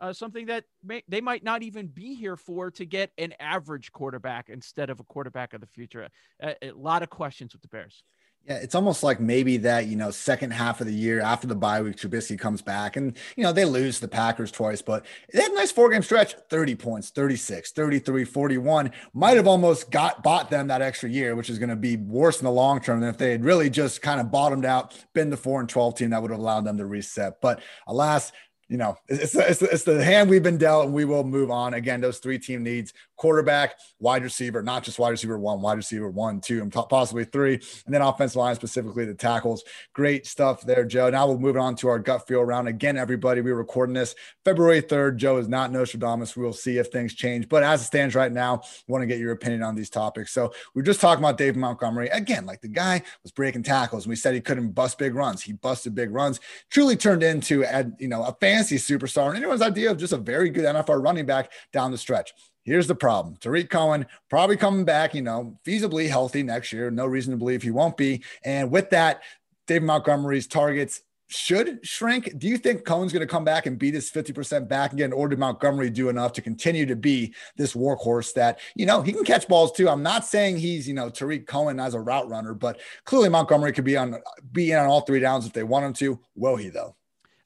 Uh, 0.00 0.12
something 0.12 0.46
that 0.46 0.64
may, 0.82 1.02
they 1.08 1.20
might 1.20 1.44
not 1.44 1.62
even 1.62 1.86
be 1.86 2.14
here 2.14 2.36
for 2.36 2.70
to 2.72 2.84
get 2.84 3.12
an 3.18 3.32
average 3.38 3.92
quarterback 3.92 4.48
instead 4.48 4.90
of 4.90 4.98
a 4.98 5.04
quarterback 5.04 5.54
of 5.54 5.60
the 5.60 5.66
future. 5.66 6.08
A, 6.40 6.56
a 6.60 6.72
lot 6.72 7.04
of 7.04 7.10
questions 7.10 7.52
with 7.52 7.62
the 7.62 7.68
Bears. 7.68 8.02
Yeah, 8.48 8.56
it's 8.56 8.74
almost 8.74 9.04
like 9.04 9.20
maybe 9.20 9.56
that, 9.58 9.86
you 9.86 9.94
know, 9.94 10.10
second 10.10 10.50
half 10.52 10.80
of 10.80 10.88
the 10.88 10.92
year 10.92 11.20
after 11.20 11.46
the 11.46 11.54
bye 11.54 11.80
week, 11.80 11.94
Trubisky 11.94 12.36
comes 12.36 12.60
back 12.60 12.96
and, 12.96 13.16
you 13.36 13.44
know, 13.44 13.52
they 13.52 13.64
lose 13.64 14.00
the 14.00 14.08
Packers 14.08 14.50
twice, 14.50 14.82
but 14.82 15.06
they 15.32 15.42
had 15.42 15.52
a 15.52 15.54
nice 15.54 15.70
four 15.70 15.90
game 15.90 16.02
stretch 16.02 16.34
30 16.50 16.74
points, 16.74 17.10
36, 17.10 17.70
33, 17.70 18.24
41. 18.24 18.90
Might 19.14 19.36
have 19.36 19.46
almost 19.46 19.92
got 19.92 20.24
bought 20.24 20.50
them 20.50 20.66
that 20.66 20.82
extra 20.82 21.08
year, 21.08 21.36
which 21.36 21.50
is 21.50 21.60
going 21.60 21.68
to 21.68 21.76
be 21.76 21.96
worse 21.96 22.40
in 22.40 22.44
the 22.44 22.50
long 22.50 22.80
term 22.80 22.98
than 22.98 23.10
if 23.10 23.18
they 23.18 23.30
had 23.30 23.44
really 23.44 23.70
just 23.70 24.02
kind 24.02 24.20
of 24.20 24.32
bottomed 24.32 24.64
out, 24.64 24.92
been 25.12 25.30
the 25.30 25.36
four 25.36 25.60
and 25.60 25.68
12 25.68 25.94
team 25.94 26.10
that 26.10 26.20
would 26.20 26.32
have 26.32 26.40
allowed 26.40 26.64
them 26.64 26.78
to 26.78 26.84
reset. 26.84 27.40
But 27.40 27.60
alas, 27.86 28.32
you 28.72 28.78
know, 28.78 28.96
it's, 29.06 29.34
it's, 29.34 29.60
it's, 29.60 29.84
the 29.84 30.02
hand 30.02 30.30
we've 30.30 30.42
been 30.42 30.56
dealt, 30.56 30.86
and 30.86 30.94
we 30.94 31.04
will 31.04 31.24
move 31.24 31.50
on. 31.50 31.74
Again, 31.74 32.00
those 32.00 32.18
three 32.18 32.38
team 32.38 32.62
needs 32.62 32.94
quarterback, 33.22 33.78
wide 34.00 34.24
receiver, 34.24 34.64
not 34.64 34.82
just 34.82 34.98
wide 34.98 35.10
receiver 35.10 35.38
one, 35.38 35.60
wide 35.60 35.76
receiver 35.76 36.10
one, 36.10 36.40
two, 36.40 36.60
and 36.60 36.72
possibly 36.72 37.24
three, 37.24 37.54
and 37.86 37.94
then 37.94 38.02
offensive 38.02 38.34
line, 38.34 38.56
specifically 38.56 39.04
the 39.04 39.14
tackles. 39.14 39.62
Great 39.92 40.26
stuff 40.26 40.62
there, 40.62 40.84
Joe. 40.84 41.08
Now 41.08 41.28
we'll 41.28 41.38
move 41.38 41.56
on 41.56 41.76
to 41.76 41.88
our 41.88 42.00
gut 42.00 42.26
feel 42.26 42.44
round. 42.44 42.66
Again, 42.66 42.98
everybody, 42.98 43.40
we're 43.40 43.54
recording 43.54 43.94
this 43.94 44.16
February 44.44 44.82
3rd. 44.82 45.18
Joe 45.18 45.36
is 45.36 45.46
not 45.46 45.70
Nostradamus. 45.70 46.36
We'll 46.36 46.52
see 46.52 46.78
if 46.78 46.88
things 46.88 47.14
change. 47.14 47.48
But 47.48 47.62
as 47.62 47.82
it 47.82 47.84
stands 47.84 48.16
right 48.16 48.32
now, 48.32 48.62
want 48.88 49.02
to 49.02 49.06
get 49.06 49.20
your 49.20 49.30
opinion 49.30 49.62
on 49.62 49.76
these 49.76 49.88
topics. 49.88 50.32
So 50.32 50.52
we 50.74 50.82
are 50.82 50.84
just 50.84 51.00
talking 51.00 51.22
about 51.22 51.38
Dave 51.38 51.54
Montgomery. 51.54 52.08
Again, 52.08 52.44
like 52.44 52.60
the 52.60 52.66
guy 52.66 53.02
was 53.22 53.30
breaking 53.30 53.62
tackles, 53.62 54.04
and 54.04 54.10
we 54.10 54.16
said 54.16 54.34
he 54.34 54.40
couldn't 54.40 54.72
bust 54.72 54.98
big 54.98 55.14
runs. 55.14 55.42
He 55.42 55.52
busted 55.52 55.94
big 55.94 56.10
runs, 56.10 56.40
truly 56.70 56.96
turned 56.96 57.22
into, 57.22 57.64
you 58.00 58.08
know, 58.08 58.24
a 58.24 58.36
fancy 58.40 58.78
superstar 58.78 59.28
and 59.28 59.36
anyone's 59.36 59.62
idea 59.62 59.92
of 59.92 59.96
just 59.96 60.12
a 60.12 60.18
very 60.18 60.50
good 60.50 60.64
NFL 60.64 61.00
running 61.00 61.24
back 61.24 61.52
down 61.72 61.92
the 61.92 61.98
stretch. 61.98 62.32
Here's 62.64 62.86
the 62.86 62.94
problem. 62.94 63.36
Tarik 63.36 63.70
Cohen 63.70 64.06
probably 64.30 64.56
coming 64.56 64.84
back, 64.84 65.14
you 65.14 65.22
know, 65.22 65.58
feasibly 65.66 66.08
healthy 66.08 66.42
next 66.42 66.72
year. 66.72 66.90
No 66.90 67.06
reason 67.06 67.32
to 67.32 67.36
believe 67.36 67.62
he 67.62 67.70
won't 67.70 67.96
be. 67.96 68.22
And 68.44 68.70
with 68.70 68.90
that, 68.90 69.22
David 69.66 69.86
Montgomery's 69.86 70.46
targets 70.46 71.02
should 71.28 71.84
shrink. 71.84 72.38
Do 72.38 72.46
you 72.46 72.58
think 72.58 72.84
Cohen's 72.84 73.12
going 73.12 73.26
to 73.26 73.26
come 73.26 73.44
back 73.44 73.66
and 73.66 73.78
beat 73.78 73.94
his 73.94 74.10
50% 74.10 74.68
back 74.68 74.92
again, 74.92 75.12
or 75.12 75.28
did 75.28 75.38
Montgomery 75.38 75.90
do 75.90 76.08
enough 76.08 76.32
to 76.34 76.42
continue 76.42 76.86
to 76.86 76.96
be 76.96 77.34
this 77.56 77.74
workhorse 77.74 78.34
that, 78.34 78.60
you 78.74 78.86
know, 78.86 79.02
he 79.02 79.12
can 79.12 79.24
catch 79.24 79.48
balls 79.48 79.72
too? 79.72 79.88
I'm 79.88 80.02
not 80.02 80.24
saying 80.24 80.58
he's, 80.58 80.86
you 80.86 80.94
know, 80.94 81.08
Tarik 81.08 81.46
Cohen 81.46 81.80
as 81.80 81.94
a 81.94 82.00
route 82.00 82.28
runner, 82.28 82.54
but 82.54 82.80
clearly 83.04 83.28
Montgomery 83.28 83.72
could 83.72 83.84
be 83.84 83.96
on 83.96 84.16
be 84.52 84.72
in 84.72 84.78
on 84.78 84.86
all 84.86 85.00
three 85.00 85.20
downs 85.20 85.46
if 85.46 85.52
they 85.52 85.64
want 85.64 85.86
him 85.86 85.92
to. 85.94 86.20
Will 86.34 86.56
he 86.56 86.68
though? 86.68 86.94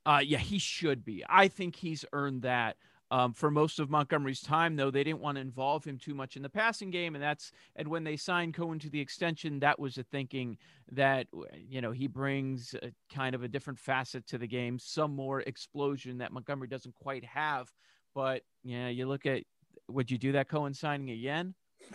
Uh, 0.04 0.20
yeah, 0.25 0.38
he 0.38 0.58
should 0.58 1.04
be. 1.04 1.25
I 1.28 1.49
think 1.49 1.75
he's 1.75 2.04
earned 2.12 2.42
that. 2.42 2.76
Um, 3.10 3.32
for 3.32 3.50
most 3.50 3.78
of 3.78 3.88
Montgomery's 3.88 4.40
time, 4.40 4.75
though, 4.75 4.90
they 4.90 5.04
didn't 5.04 5.20
want 5.20 5.36
to 5.36 5.40
involve 5.40 5.84
him 5.84 5.96
too 5.96 6.14
much 6.14 6.36
in 6.36 6.42
the 6.42 6.48
passing 6.48 6.90
game, 6.90 7.14
and 7.14 7.22
that's 7.22 7.52
and 7.76 7.86
when 7.86 8.02
they 8.02 8.16
signed 8.16 8.54
Cohen 8.54 8.80
to 8.80 8.90
the 8.90 9.00
extension, 9.00 9.60
that 9.60 9.78
was 9.78 9.94
the 9.94 10.02
thinking 10.02 10.58
that 10.90 11.28
you 11.54 11.80
know 11.80 11.92
he 11.92 12.08
brings 12.08 12.75
a, 12.82 12.90
kind 13.14 13.34
of 13.34 13.44
a 13.44 13.48
different 13.48 13.78
facet 13.78 14.26
to 14.28 14.38
the 14.38 14.46
game, 14.48 14.78
some 14.78 15.14
more 15.14 15.40
explosion 15.42 16.18
that 16.18 16.32
Montgomery 16.32 16.66
doesn't 16.66 16.94
quite 16.94 17.25
have. 17.25 17.72
But 18.12 18.42
yeah, 18.64 18.88
you 18.88 19.06
look 19.06 19.25
at 19.25 19.44
would 19.88 20.10
you 20.10 20.18
do 20.18 20.32
that 20.32 20.48
Cohen 20.48 20.75
signing 20.75 21.10
again? 21.10 21.54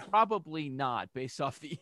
Probably 0.10 0.70
not, 0.70 1.10
based 1.14 1.42
off 1.42 1.60
the 1.60 1.78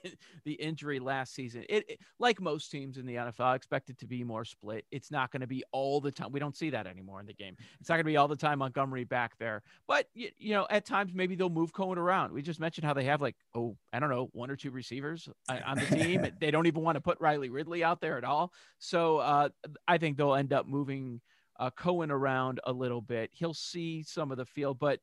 the 0.46 0.54
injury 0.54 1.00
last 1.00 1.34
season. 1.34 1.63
It, 1.70 1.89
it, 1.89 2.00
like 2.20 2.42
most 2.42 2.70
teams 2.70 2.98
in 2.98 3.06
the 3.06 3.16
NFL, 3.16 3.42
I 3.42 3.56
expect 3.56 3.89
it 3.89 3.98
to 4.00 4.08
be 4.08 4.24
more 4.24 4.46
split. 4.46 4.86
It's 4.92 5.12
not 5.12 5.32
going 5.32 5.42
to 5.42 5.48
be 5.48 5.63
all 5.72 6.01
the 6.01 6.12
time. 6.12 6.32
We 6.32 6.39
don't 6.39 6.56
see 6.56 6.70
that 6.72 6.88
anymore 6.88 7.20
in 7.20 7.25
the 7.25 7.34
game. 7.34 7.56
It's 7.80 7.89
not 7.89 7.96
going 7.96 8.06
to 8.06 8.12
be 8.12 8.18
all 8.18 8.28
the 8.28 8.36
time 8.36 8.60
Montgomery 8.60 9.04
back 9.04 9.38
there. 9.38 9.63
But 9.88 10.08
you, 10.13 10.30
you 10.38 10.54
know, 10.54 10.68
at 10.70 10.86
times 10.86 11.13
maybe 11.13 11.36
they'll 11.36 11.50
move 11.50 11.74
Cohen 11.74 11.98
around. 11.98 12.34
We 12.34 12.42
just 12.42 12.60
mentioned 12.60 12.86
how 12.86 12.94
they 12.94 13.06
have 13.06 13.22
like 13.22 13.36
oh 13.56 13.78
I 13.94 14.00
don't 14.00 14.10
know 14.10 14.30
one 14.34 14.50
or 14.51 14.56
two 14.56 14.72
receivers 14.72 15.30
on 15.50 15.78
the 15.78 15.86
team. 15.86 16.28
they 16.39 16.51
don't 16.51 16.68
even 16.68 16.82
want 16.82 16.96
to 16.96 17.01
put 17.01 17.20
Riley 17.20 17.50
Ridley 17.50 17.84
out 17.84 18.01
there 18.01 18.18
at 18.18 18.24
all. 18.24 18.54
So 18.80 19.18
uh, 19.18 19.50
I 19.88 19.98
think 19.98 20.18
they'll 20.18 20.36
end 20.36 20.54
up 20.54 20.68
moving. 20.68 21.22
Uh, 21.62 21.70
Cohen 21.70 22.10
around 22.10 22.62
a 22.63 22.72
little 22.72 23.01
bit. 23.01 23.32
He'll 23.34 23.54
see 23.54 24.01
some 24.01 24.32
of 24.32 24.38
the 24.38 24.46
field, 24.46 24.80
but 24.80 25.01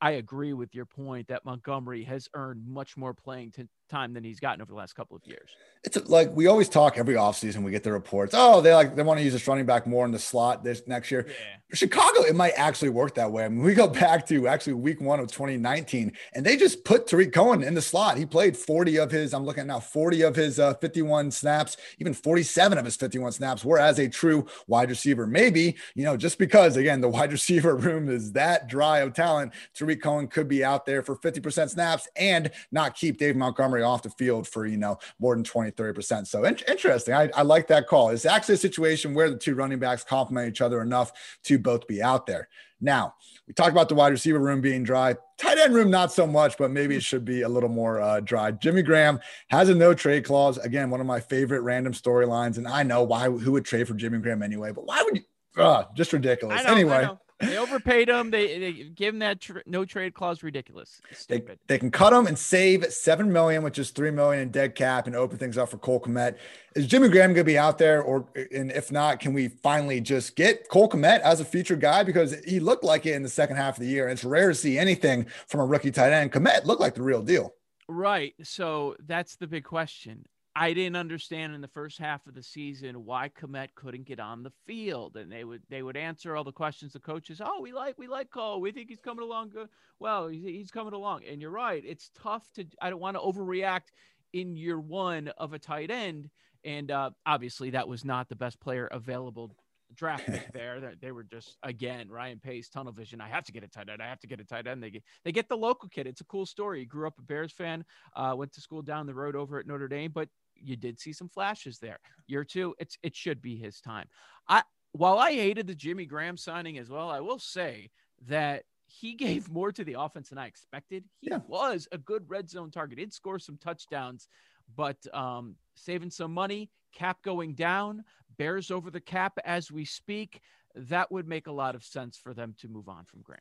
I 0.00 0.12
agree 0.12 0.52
with 0.52 0.74
your 0.74 0.84
point 0.86 1.28
that 1.28 1.44
Montgomery 1.44 2.04
has 2.04 2.28
earned 2.34 2.66
much 2.66 2.96
more 2.96 3.14
playing 3.14 3.52
t- 3.52 3.68
time 3.88 4.12
than 4.12 4.24
he's 4.24 4.40
gotten 4.40 4.60
over 4.60 4.70
the 4.70 4.76
last 4.76 4.94
couple 4.94 5.16
of 5.16 5.26
years. 5.26 5.50
It's 5.84 5.96
like 6.08 6.34
we 6.34 6.46
always 6.46 6.68
talk 6.68 6.96
every 6.96 7.14
offseason, 7.14 7.62
we 7.62 7.70
get 7.70 7.82
the 7.82 7.92
reports. 7.92 8.34
Oh, 8.36 8.60
they 8.60 8.74
like 8.74 8.96
they 8.96 9.02
want 9.02 9.18
to 9.18 9.24
use 9.24 9.32
this 9.34 9.46
running 9.46 9.66
back 9.66 9.86
more 9.86 10.04
in 10.06 10.12
the 10.12 10.18
slot 10.18 10.64
this 10.64 10.82
next 10.86 11.10
year. 11.10 11.26
Yeah. 11.28 11.34
Chicago, 11.74 12.22
it 12.22 12.34
might 12.34 12.52
actually 12.56 12.88
work 12.88 13.14
that 13.14 13.30
way. 13.30 13.44
I 13.44 13.48
mean, 13.48 13.62
we 13.62 13.74
go 13.74 13.88
back 13.88 14.26
to 14.28 14.46
actually 14.48 14.74
week 14.74 15.00
one 15.00 15.20
of 15.20 15.26
2019, 15.26 16.12
and 16.34 16.46
they 16.46 16.56
just 16.56 16.84
put 16.84 17.06
Tarik 17.06 17.32
Cohen 17.32 17.62
in 17.62 17.74
the 17.74 17.82
slot. 17.82 18.16
He 18.16 18.24
played 18.24 18.56
40 18.56 18.98
of 18.98 19.10
his, 19.10 19.34
I'm 19.34 19.44
looking 19.44 19.66
now, 19.66 19.80
40 19.80 20.22
of 20.22 20.36
his 20.36 20.60
uh, 20.60 20.74
51 20.74 21.30
snaps, 21.30 21.76
even 21.98 22.14
47 22.14 22.78
of 22.78 22.84
his 22.84 22.96
51 22.96 23.32
snaps 23.32 23.64
were 23.64 23.78
as 23.78 23.98
a 23.98 24.08
true 24.08 24.46
wide 24.66 24.88
receiver. 24.88 25.26
Maybe, 25.26 25.76
you 25.94 26.04
know, 26.04 26.16
just 26.16 26.38
because 26.38 26.76
again, 26.76 27.00
the 27.00 27.08
wide 27.14 27.32
receiver 27.32 27.76
room 27.76 28.08
is 28.08 28.32
that 28.32 28.68
dry 28.68 29.00
of 29.00 29.12
talent, 29.12 29.52
Tarik 29.74 30.02
Cohen 30.02 30.28
could 30.28 30.48
be 30.48 30.64
out 30.64 30.86
there 30.86 31.02
for 31.02 31.16
50% 31.16 31.70
snaps 31.70 32.08
and 32.16 32.50
not 32.70 32.94
keep 32.94 33.18
Dave 33.18 33.36
Montgomery 33.36 33.73
off 33.82 34.02
the 34.02 34.10
field 34.10 34.46
for, 34.46 34.66
you 34.66 34.76
know, 34.76 34.98
more 35.18 35.34
than 35.34 35.44
20, 35.44 35.70
30%. 35.72 36.26
So 36.26 36.44
in- 36.44 36.58
interesting. 36.68 37.14
I, 37.14 37.30
I 37.34 37.42
like 37.42 37.66
that 37.68 37.86
call. 37.86 38.10
It's 38.10 38.26
actually 38.26 38.54
a 38.54 38.58
situation 38.58 39.14
where 39.14 39.30
the 39.30 39.36
two 39.36 39.54
running 39.54 39.78
backs 39.78 40.04
complement 40.04 40.48
each 40.48 40.60
other 40.60 40.80
enough 40.82 41.12
to 41.44 41.58
both 41.58 41.86
be 41.86 42.02
out 42.02 42.26
there. 42.26 42.48
Now, 42.80 43.14
we 43.46 43.54
talked 43.54 43.70
about 43.70 43.88
the 43.88 43.94
wide 43.94 44.12
receiver 44.12 44.38
room 44.38 44.60
being 44.60 44.84
dry. 44.84 45.16
Tight 45.38 45.58
end 45.58 45.74
room, 45.74 45.90
not 45.90 46.12
so 46.12 46.26
much, 46.26 46.58
but 46.58 46.70
maybe 46.70 46.96
it 46.96 47.02
should 47.02 47.24
be 47.24 47.42
a 47.42 47.48
little 47.48 47.68
more 47.68 48.00
uh, 48.00 48.20
dry. 48.20 48.50
Jimmy 48.50 48.82
Graham 48.82 49.20
has 49.48 49.68
a 49.68 49.74
no 49.74 49.94
trade 49.94 50.24
clause. 50.24 50.58
Again, 50.58 50.90
one 50.90 51.00
of 51.00 51.06
my 51.06 51.20
favorite 51.20 51.60
random 51.60 51.92
storylines. 51.92 52.58
And 52.58 52.68
I 52.68 52.82
know 52.82 53.02
why, 53.02 53.30
who 53.30 53.52
would 53.52 53.64
trade 53.64 53.88
for 53.88 53.94
Jimmy 53.94 54.18
Graham 54.18 54.42
anyway, 54.42 54.72
but 54.72 54.86
why 54.86 55.02
would 55.02 55.16
you? 55.16 55.22
Uh, 55.56 55.84
just 55.94 56.12
ridiculous. 56.12 56.62
Know, 56.64 56.72
anyway, 56.72 57.08
they 57.40 57.58
overpaid 57.58 58.08
him. 58.08 58.30
They, 58.30 58.58
they 58.58 58.72
give 58.72 59.14
him 59.14 59.20
that 59.20 59.40
tr- 59.40 59.58
no 59.66 59.84
trade 59.84 60.14
clause. 60.14 60.42
Ridiculous. 60.42 61.00
They, 61.28 61.42
they 61.66 61.78
can 61.78 61.90
cut 61.90 62.12
him 62.12 62.26
and 62.26 62.38
save 62.38 62.84
seven 62.92 63.32
million, 63.32 63.62
which 63.62 63.78
is 63.78 63.90
three 63.90 64.10
million 64.10 64.42
in 64.42 64.50
dead 64.50 64.74
cap, 64.74 65.06
and 65.06 65.16
open 65.16 65.38
things 65.38 65.58
up 65.58 65.70
for 65.70 65.78
Cole 65.78 66.00
Kmet. 66.00 66.36
Is 66.74 66.86
Jimmy 66.86 67.08
Graham 67.08 67.30
going 67.30 67.36
to 67.36 67.44
be 67.44 67.58
out 67.58 67.78
there, 67.78 68.02
or 68.02 68.26
and 68.52 68.70
if 68.72 68.92
not, 68.92 69.20
can 69.20 69.32
we 69.32 69.48
finally 69.48 70.00
just 70.00 70.36
get 70.36 70.68
Cole 70.68 70.88
Kmet 70.88 71.20
as 71.20 71.40
a 71.40 71.44
future 71.44 71.76
guy 71.76 72.02
because 72.02 72.34
he 72.46 72.60
looked 72.60 72.84
like 72.84 73.06
it 73.06 73.14
in 73.14 73.22
the 73.22 73.28
second 73.28 73.56
half 73.56 73.76
of 73.76 73.82
the 73.82 73.88
year? 73.90 74.04
And 74.04 74.12
it's 74.12 74.24
rare 74.24 74.48
to 74.48 74.54
see 74.54 74.78
anything 74.78 75.26
from 75.46 75.60
a 75.60 75.66
rookie 75.66 75.90
tight 75.90 76.12
end. 76.12 76.32
Kmet 76.32 76.64
looked 76.64 76.80
like 76.80 76.94
the 76.94 77.02
real 77.02 77.22
deal. 77.22 77.54
Right. 77.88 78.34
So 78.42 78.96
that's 79.06 79.36
the 79.36 79.46
big 79.46 79.64
question. 79.64 80.26
I 80.56 80.72
didn't 80.72 80.96
understand 80.96 81.54
in 81.54 81.60
the 81.60 81.68
first 81.68 81.98
half 81.98 82.26
of 82.26 82.34
the 82.34 82.42
season 82.42 83.04
why 83.04 83.28
Kmet 83.28 83.74
couldn't 83.74 84.06
get 84.06 84.20
on 84.20 84.44
the 84.44 84.52
field, 84.66 85.16
and 85.16 85.30
they 85.30 85.42
would 85.42 85.62
they 85.68 85.82
would 85.82 85.96
answer 85.96 86.36
all 86.36 86.44
the 86.44 86.52
questions 86.52 86.92
the 86.92 87.00
coaches. 87.00 87.40
Oh, 87.44 87.60
we 87.60 87.72
like 87.72 87.98
we 87.98 88.06
like 88.06 88.30
Cole. 88.30 88.60
We 88.60 88.70
think 88.70 88.88
he's 88.88 89.00
coming 89.00 89.24
along 89.24 89.50
good. 89.50 89.68
Well, 89.98 90.28
he's 90.28 90.70
coming 90.70 90.92
along, 90.92 91.22
and 91.28 91.40
you're 91.40 91.50
right. 91.50 91.82
It's 91.84 92.10
tough 92.22 92.48
to. 92.54 92.64
I 92.80 92.90
don't 92.90 93.00
want 93.00 93.16
to 93.16 93.20
overreact 93.20 93.90
in 94.32 94.56
year 94.56 94.78
one 94.78 95.28
of 95.38 95.54
a 95.54 95.58
tight 95.58 95.90
end, 95.90 96.30
and 96.64 96.90
uh, 96.90 97.10
obviously 97.26 97.70
that 97.70 97.88
was 97.88 98.04
not 98.04 98.28
the 98.28 98.36
best 98.36 98.60
player 98.60 98.86
available 98.86 99.56
draft 99.94 100.28
there. 100.52 100.94
They 101.00 101.10
were 101.10 101.24
just 101.24 101.56
again 101.64 102.08
Ryan 102.08 102.38
Pace 102.38 102.68
tunnel 102.68 102.92
vision. 102.92 103.20
I 103.20 103.28
have 103.28 103.44
to 103.44 103.52
get 103.52 103.64
a 103.64 103.68
tight 103.68 103.88
end. 103.88 104.00
I 104.00 104.08
have 104.08 104.20
to 104.20 104.26
get 104.28 104.40
a 104.40 104.44
tight 104.44 104.68
end. 104.68 104.82
They 104.82 104.90
get 104.90 105.02
they 105.24 105.32
get 105.32 105.48
the 105.48 105.56
local 105.56 105.88
kid. 105.88 106.06
It's 106.06 106.20
a 106.20 106.24
cool 106.26 106.46
story. 106.46 106.80
He 106.80 106.86
grew 106.86 107.06
up 107.06 107.18
a 107.18 107.22
Bears 107.22 107.52
fan. 107.52 107.84
Uh, 108.14 108.34
went 108.36 108.52
to 108.52 108.60
school 108.60 108.82
down 108.82 109.06
the 109.06 109.14
road 109.14 109.34
over 109.34 109.58
at 109.58 109.66
Notre 109.66 109.88
Dame, 109.88 110.12
but 110.14 110.28
you 110.56 110.76
did 110.76 110.98
see 110.98 111.12
some 111.12 111.28
flashes 111.28 111.78
there. 111.78 111.98
Year 112.26 112.44
two, 112.44 112.74
it's 112.78 112.98
it 113.02 113.14
should 113.14 113.40
be 113.40 113.56
his 113.56 113.80
time. 113.80 114.06
I 114.48 114.62
while 114.92 115.18
I 115.18 115.32
hated 115.32 115.66
the 115.66 115.74
Jimmy 115.74 116.06
Graham 116.06 116.36
signing 116.36 116.78
as 116.78 116.88
well, 116.88 117.10
I 117.10 117.20
will 117.20 117.38
say 117.38 117.90
that 118.28 118.64
he 118.86 119.14
gave 119.14 119.50
more 119.50 119.72
to 119.72 119.84
the 119.84 119.96
offense 119.98 120.28
than 120.28 120.38
I 120.38 120.46
expected. 120.46 121.04
He 121.20 121.30
yeah. 121.30 121.40
was 121.46 121.88
a 121.92 121.98
good 121.98 122.24
red 122.28 122.48
zone 122.48 122.70
target. 122.70 122.98
He'd 122.98 123.12
score 123.12 123.38
some 123.38 123.58
touchdowns, 123.58 124.28
but 124.76 124.98
um, 125.12 125.56
saving 125.74 126.10
some 126.10 126.32
money, 126.32 126.70
cap 126.94 127.18
going 127.22 127.54
down, 127.54 128.04
Bears 128.36 128.70
over 128.70 128.90
the 128.90 129.00
cap 129.00 129.38
as 129.44 129.70
we 129.70 129.84
speak. 129.84 130.40
That 130.74 131.12
would 131.12 131.28
make 131.28 131.46
a 131.46 131.52
lot 131.52 131.76
of 131.76 131.84
sense 131.84 132.16
for 132.16 132.34
them 132.34 132.54
to 132.58 132.68
move 132.68 132.88
on 132.88 133.04
from 133.04 133.22
Graham 133.22 133.40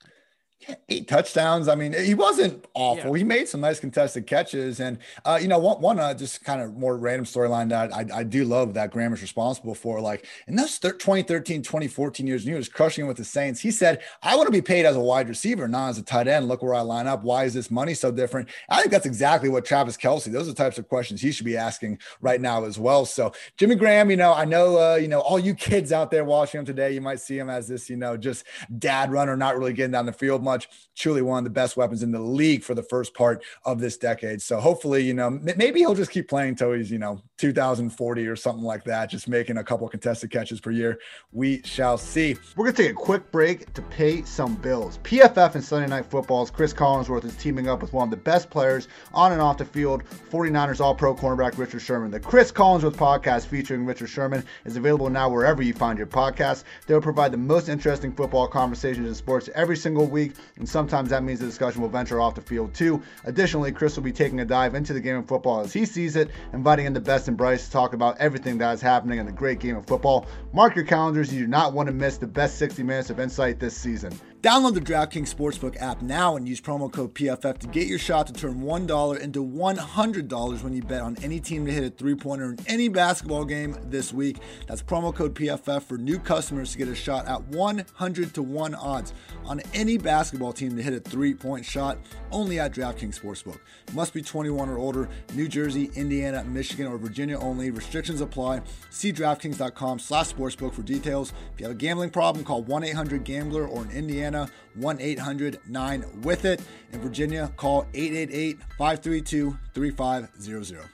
eight 0.89 1.08
touchdowns. 1.08 1.67
I 1.67 1.76
mean, 1.76 1.93
he 1.93 2.13
wasn't 2.13 2.65
awful. 2.73 3.12
Yeah. 3.12 3.17
He 3.17 3.23
made 3.23 3.47
some 3.47 3.62
nice 3.62 3.80
contested 3.80 4.28
catches, 4.28 4.80
and 4.80 4.97
uh, 5.26 5.39
you 5.41 5.47
know, 5.47 5.60
one, 5.60 5.82
one 5.82 5.99
uh, 5.99 6.13
just 6.13 6.43
kind 6.43 6.62
of 6.62 6.76
more 6.76 6.97
random 6.97 7.26
storyline 7.26 7.69
that 7.69 7.93
I, 7.93 8.19
I 8.19 8.23
do 8.23 8.45
love 8.45 8.73
that 8.73 8.91
Graham 8.91 9.13
is 9.13 9.21
responsible 9.21 9.76
for. 9.76 10.02
Like 10.02 10.28
in 10.47 10.56
those 10.56 10.80
2013, 10.80 11.62
2014 11.62 12.28
years, 12.28 12.43
and 12.43 12.52
he 12.52 12.58
was 12.58 12.69
crushing 12.69 13.06
it 13.06 13.08
with 13.08 13.17
the 13.17 13.23
Saints. 13.23 13.60
He 13.60 13.71
said, 13.71 14.02
"I 14.21 14.36
want 14.36 14.47
to 14.47 14.52
be 14.52 14.62
paid 14.62 14.86
as 14.86 14.95
a 14.95 14.99
wide 14.99 15.30
receiver, 15.30 15.67
not 15.67 15.89
as 15.89 15.97
a 15.97 16.04
tight 16.04 16.28
end. 16.28 16.47
Look 16.47 16.63
where 16.63 16.73
I 16.73 16.82
line 16.82 17.08
up. 17.08 17.23
Why 17.23 17.45
is 17.45 17.54
this 17.54 17.69
money 17.69 17.93
so 17.93 18.12
different?" 18.12 18.49
I 18.69 18.80
think 18.80 18.91
that's 18.91 19.06
exactly 19.06 19.49
what 19.49 19.65
Travis 19.65 19.97
Kelce. 19.97 20.32
Those 20.32 20.47
are 20.47 20.52
the 20.52 20.56
types 20.56 20.78
of 20.78 20.88
questions 20.88 21.21
he 21.21 21.32
should 21.32 21.45
be 21.45 21.58
asking 21.58 21.99
right 22.21 22.39
now 22.39 22.63
as 22.63 22.80
well. 22.80 23.06
So 23.06 23.34
Jimmy 23.58 23.76
Graham, 23.76 24.10
you 24.10 24.17
know, 24.17 24.34
I 24.34 24.45
know, 24.45 24.78
uh, 24.78 24.95
you 24.95 25.08
know, 25.08 25.19
all 25.19 25.39
you 25.39 25.54
kids 25.54 25.91
out 25.91 26.12
there 26.12 26.23
watching 26.26 26.60
him 26.60 26.65
today, 26.65 26.93
you 26.93 27.02
might 27.02 27.19
see 27.19 27.38
him 27.38 27.49
as 27.49 27.67
this, 27.67 27.89
you 27.89 27.97
know, 27.97 28.17
just 28.17 28.45
dad 28.80 29.12
runner, 29.12 29.36
not 29.36 29.58
really 29.58 29.73
getting 29.73 29.91
down 29.91 30.06
the 30.06 30.13
field 30.13 30.43
much 30.43 30.52
much. 30.53 30.69
Truly 30.95 31.21
one 31.21 31.39
of 31.39 31.43
the 31.43 31.49
best 31.49 31.75
weapons 31.75 32.03
in 32.03 32.11
the 32.11 32.19
league 32.19 32.63
for 32.63 32.75
the 32.75 32.83
first 32.83 33.13
part 33.13 33.43
of 33.65 33.79
this 33.79 33.97
decade. 33.97 34.41
So 34.41 34.59
hopefully, 34.59 35.03
you 35.03 35.13
know, 35.13 35.29
maybe 35.57 35.79
he'll 35.79 35.95
just 35.95 36.11
keep 36.11 36.29
playing 36.29 36.49
until 36.49 36.73
he's, 36.73 36.91
you 36.91 36.99
know, 36.99 37.21
2040 37.39 38.27
or 38.27 38.35
something 38.35 38.63
like 38.63 38.83
that, 38.85 39.09
just 39.09 39.27
making 39.27 39.57
a 39.57 39.63
couple 39.63 39.87
contested 39.89 40.31
catches 40.31 40.61
per 40.61 40.71
year. 40.71 40.99
We 41.31 41.61
shall 41.63 41.97
see. 41.97 42.35
We're 42.55 42.65
going 42.65 42.75
to 42.75 42.83
take 42.83 42.91
a 42.91 42.95
quick 42.95 43.31
break 43.31 43.73
to 43.73 43.81
pay 43.81 44.23
some 44.23 44.55
bills. 44.55 44.99
PFF 45.03 45.55
and 45.55 45.63
Sunday 45.63 45.87
Night 45.87 46.05
Football's 46.05 46.51
Chris 46.51 46.73
Collinsworth 46.73 47.25
is 47.25 47.35
teaming 47.37 47.67
up 47.67 47.81
with 47.81 47.91
one 47.93 48.07
of 48.07 48.11
the 48.11 48.17
best 48.17 48.49
players 48.49 48.87
on 49.13 49.31
and 49.31 49.41
off 49.41 49.57
the 49.57 49.65
field, 49.65 50.03
49ers 50.31 50.79
All 50.79 50.93
Pro 50.93 51.15
cornerback 51.15 51.57
Richard 51.57 51.81
Sherman. 51.81 52.11
The 52.11 52.19
Chris 52.19 52.51
Collinsworth 52.51 52.95
podcast 52.95 53.47
featuring 53.47 53.85
Richard 53.85 54.07
Sherman 54.07 54.45
is 54.65 54.77
available 54.77 55.09
now 55.09 55.29
wherever 55.29 55.63
you 55.63 55.73
find 55.73 55.97
your 55.97 56.07
podcasts. 56.07 56.63
They'll 56.85 57.01
provide 57.01 57.31
the 57.31 57.37
most 57.37 57.67
interesting 57.67 58.13
football 58.13 58.47
conversations 58.47 59.07
in 59.07 59.15
sports 59.15 59.49
every 59.55 59.77
single 59.77 60.05
week, 60.05 60.33
and 60.58 60.67
sometimes 60.67 61.10
that 61.10 61.24
means 61.24 61.39
the 61.39 61.46
discussion 61.46 61.82
will 61.82 61.89
venture 61.89 62.19
off 62.19 62.36
the 62.36 62.41
field 62.41 62.74
too. 62.74 63.02
Additionally, 63.26 63.72
Chris 63.72 63.96
will 63.96 64.04
be 64.04 64.12
taking 64.12 64.39
a 64.39 64.46
dive 64.46 64.76
into 64.76 64.93
the 64.93 65.02
game 65.02 65.17
of 65.17 65.28
football 65.28 65.60
as 65.60 65.74
he 65.74 65.86
sees 65.86 66.15
it, 66.15 66.30
inviting 66.54 66.86
in 66.86 66.93
the 66.93 67.02
best 67.02 67.28
and 67.28 67.38
Bryce 67.38 67.65
to 67.65 67.72
talk 67.72 67.93
about 67.93 68.17
everything 68.19 68.58
that 68.58 68.74
is 68.74 68.82
happening 68.82 69.19
in 69.19 69.26
the 69.26 69.32
great 69.32 69.60
game 69.60 69.76
of 69.76 69.86
football. 69.86 70.26
Mark 70.54 70.76
your 70.76 70.86
calendars, 70.86 71.34
you 71.34 71.41
do 71.41 71.48
not 71.48 71.74
want 71.74 71.88
to 71.88 71.93
miss 71.93 72.17
the 72.17 72.28
best 72.28 72.58
60 72.58 72.84
minutes 72.84 73.10
of 73.10 73.19
insight 73.19 73.60
this 73.60 73.76
season. 73.76 74.12
Download 74.43 74.73
the 74.73 74.82
DraftKings 74.82 75.34
Sportsbook 75.34 75.82
app 75.82 76.01
now 76.01 76.36
and 76.36 76.49
use 76.49 76.60
promo 76.60 76.91
code 76.91 77.15
PFF 77.15 77.60
to 77.60 77.67
get 77.67 77.88
your 77.88 77.97
shot 77.97 78.27
to 78.27 78.34
turn 78.34 78.56
$1 78.56 79.19
into 79.21 79.41
$100 79.41 80.63
when 80.63 80.73
you 80.73 80.82
bet 80.82 81.01
on 81.01 81.15
any 81.23 81.39
team 81.39 81.65
to 81.65 81.71
hit 81.71 81.86
a 81.86 81.89
three 81.89 82.13
pointer 82.13 82.51
in 82.51 82.58
any 82.67 82.89
basketball 82.89 83.45
game 83.45 83.77
this 83.86 84.12
week. 84.12 84.39
That's 84.67 84.84
promo 84.84 85.15
code 85.15 85.34
PFF 85.34 85.84
for 85.84 85.97
new 85.97 86.19
customers 86.19 86.73
to 86.73 86.77
get 86.77 86.89
a 86.89 86.95
shot 86.95 87.25
at 87.25 87.41
100 87.47 88.34
to 88.34 88.41
1 88.41 88.75
odds 88.75 89.13
on 89.45 89.62
any 89.73 89.97
basketball 89.97 90.51
team 90.51 90.75
to 90.75 90.84
hit 90.84 90.91
a 90.91 90.99
three 90.99 91.34
point 91.34 91.63
shot 91.65 91.97
only 92.29 92.60
at 92.60 92.73
DraftKings 92.73 93.17
Sportsbook. 93.17 93.60
Must 93.93 94.13
be 94.13 94.21
21 94.21 94.67
or 94.67 94.77
older, 94.77 95.08
New 95.36 95.47
Jersey, 95.47 95.89
Indiana, 95.95 96.43
Michigan, 96.43 96.88
or 96.88 96.97
Virginia 96.97 97.39
only. 97.39 97.71
Restrictions 97.71 98.19
apply. 98.19 98.62
See 98.89 99.13
DraftKings.com 99.13 99.99
slash 99.99 100.34
sportsbook 100.34 100.73
for 100.73 100.82
details. 100.82 101.32
If 101.53 101.62
you 101.62 101.67
have 101.67 101.77
a 101.77 101.79
gambling 101.79 102.10
problem, 102.10 102.43
call 102.43 102.62
1 102.63 102.84
800 102.84 103.23
Gambler 103.23 103.65
or 103.65 103.84
in 103.84 103.91
Indiana. 103.91 104.33
1 104.76 105.02
800 105.02 105.60
9 105.67 106.06
with 106.22 106.46
it. 106.46 106.62
In 106.91 107.00
Virginia, 107.02 107.52
call 107.58 107.88
888 107.93 108.58
532 108.78 109.58
3500. 109.74 110.89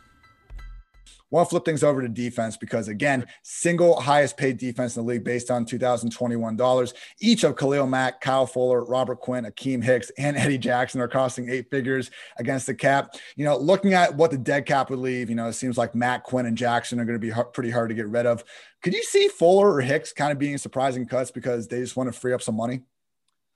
Want 1.31 1.47
to 1.47 1.49
flip 1.51 1.63
things 1.65 1.83
over 1.83 2.01
to 2.01 2.09
defense 2.09 2.57
because, 2.57 2.87
again, 2.87 3.27
single 3.43 4.01
highest 4.01 4.35
paid 4.35 4.57
defense 4.57 4.97
in 4.97 5.05
the 5.05 5.11
league 5.11 5.23
based 5.23 5.51
on 5.51 5.63
2021 5.63 6.55
dollars. 6.55 6.95
Each 7.21 7.43
of 7.43 7.55
Khalil 7.55 7.85
Mack, 7.85 8.19
Kyle 8.19 8.47
Fuller, 8.47 8.83
Robert 8.83 9.19
Quinn, 9.19 9.45
Akiem 9.45 9.83
Hicks, 9.83 10.11
and 10.17 10.35
Eddie 10.37 10.57
Jackson 10.57 11.01
are 11.01 11.07
costing 11.07 11.47
eight 11.49 11.69
figures 11.69 12.09
against 12.37 12.65
the 12.65 12.73
cap. 12.73 13.13
You 13.35 13.45
know, 13.45 13.57
looking 13.57 13.93
at 13.93 14.15
what 14.15 14.31
the 14.31 14.39
dead 14.39 14.65
cap 14.65 14.89
would 14.89 14.97
leave, 14.97 15.29
you 15.29 15.35
know, 15.35 15.47
it 15.47 15.53
seems 15.53 15.77
like 15.77 15.93
Mack, 15.93 16.23
Quinn, 16.23 16.47
and 16.47 16.57
Jackson 16.57 16.99
are 16.99 17.05
going 17.05 17.19
to 17.19 17.27
be 17.27 17.33
pretty 17.53 17.69
hard 17.69 17.89
to 17.89 17.95
get 17.95 18.07
rid 18.07 18.25
of. 18.25 18.43
Could 18.81 18.95
you 18.95 19.03
see 19.03 19.27
Fuller 19.27 19.71
or 19.71 19.81
Hicks 19.81 20.11
kind 20.11 20.31
of 20.31 20.39
being 20.39 20.57
surprising 20.57 21.05
cuts 21.05 21.29
because 21.29 21.67
they 21.67 21.79
just 21.79 21.95
want 21.95 22.11
to 22.11 22.19
free 22.19 22.33
up 22.33 22.41
some 22.41 22.55
money? 22.55 22.81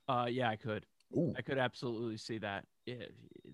Uh, 0.08 0.26
yeah, 0.28 0.50
I 0.50 0.56
could. 0.56 0.86
Ooh. 1.16 1.32
I 1.36 1.42
could 1.42 1.58
absolutely 1.58 2.16
see 2.16 2.38
that. 2.38 2.64
Yeah, 2.86 3.06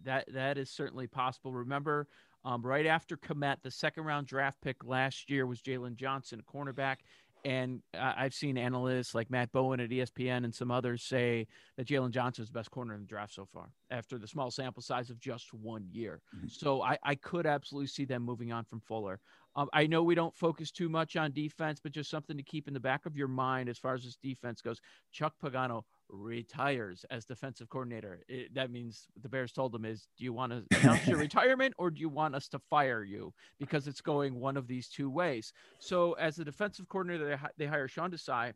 that 0.05 0.33
that 0.33 0.59
is 0.59 0.71
certainly 0.71 1.07
possible. 1.07 1.53
Remember, 1.53 2.09
um, 2.45 2.63
right 2.63 2.87
after 2.87 3.17
Kmet, 3.17 3.57
the 3.63 3.71
second 3.71 4.05
round 4.05 4.27
draft 4.27 4.61
pick 4.63 4.85
last 4.85 5.31
year 5.31 5.47
was 5.47 5.61
Jaylon 5.61 5.97
Johnson, 5.97 6.41
a 6.41 6.57
cornerback. 6.57 6.97
And 7.45 7.81
uh, 7.95 8.13
I've 8.17 8.35
seen 8.35 8.59
analysts 8.59 9.15
like 9.15 9.31
Matt 9.31 9.51
Bowen 9.53 9.81
at 9.81 9.89
ESPN 9.89 10.45
and 10.45 10.55
some 10.55 10.71
others 10.71 11.03
say 11.03 11.47
that 11.77 11.87
Jaylon 11.87 12.11
Johnson 12.11 12.43
is 12.43 12.51
the 12.51 12.59
best 12.59 12.71
corner 12.71 12.95
in 12.95 13.01
the 13.01 13.07
draft 13.07 13.33
so 13.33 13.47
far 13.47 13.71
after 13.91 14.19
the 14.19 14.27
small 14.27 14.51
sample 14.51 14.83
size 14.83 15.09
of 15.09 15.19
just 15.19 15.53
one 15.55 15.87
year. 15.91 16.21
Mm-hmm. 16.37 16.49
So 16.49 16.83
I, 16.83 16.99
I 17.03 17.15
could 17.15 17.47
absolutely 17.47 17.87
see 17.87 18.05
them 18.05 18.23
moving 18.23 18.53
on 18.53 18.65
from 18.65 18.81
Fuller. 18.81 19.21
Um, 19.57 19.69
I 19.73 19.87
know 19.87 20.03
we 20.03 20.15
don't 20.15 20.37
focus 20.37 20.71
too 20.71 20.89
much 20.89 21.17
on 21.17 21.33
defense, 21.33 21.81
but 21.83 21.93
just 21.93 22.11
something 22.11 22.37
to 22.37 22.43
keep 22.43 22.69
in 22.69 22.75
the 22.75 22.81
back 22.81 23.07
of 23.07 23.17
your 23.17 23.29
mind 23.29 23.69
as 23.69 23.79
far 23.79 23.95
as 23.95 24.05
this 24.05 24.17
defense 24.23 24.61
goes. 24.61 24.81
Chuck 25.11 25.35
Pagano 25.43 25.85
retires 26.11 27.05
as 27.11 27.25
defensive 27.25 27.69
coordinator. 27.69 28.21
It, 28.29 28.55
that 28.55 28.71
means 28.71 29.07
the 29.23 29.29
Bears 29.29 29.53
told 29.53 29.75
him 29.75 29.85
is, 29.85 30.09
do 30.19 30.25
you 30.25 30.33
want 30.33 30.53
to 30.53 30.79
announce 30.81 31.07
your 31.07 31.19
retirement 31.19 31.75
or 31.79 31.91
do 31.91 32.01
you 32.01 32.09
want 32.09 32.35
us 32.35 32.49
to 32.49 32.59
fire 32.59 33.03
you? 33.03 33.33
Because 33.59 33.87
it's 33.87 34.01
going 34.01 34.39
one 34.39 34.57
of 34.57 34.67
these 34.67 34.89
two 34.89 35.11
ways. 35.11 35.53
So 35.79 36.13
as 36.15 36.37
the 36.37 36.45
defensive 36.45 36.89
coordinator, 36.89 37.29
they, 37.59 37.65
they 37.65 37.71
hire 37.71 37.89
Sean 37.89 38.11
Desai. 38.11 38.53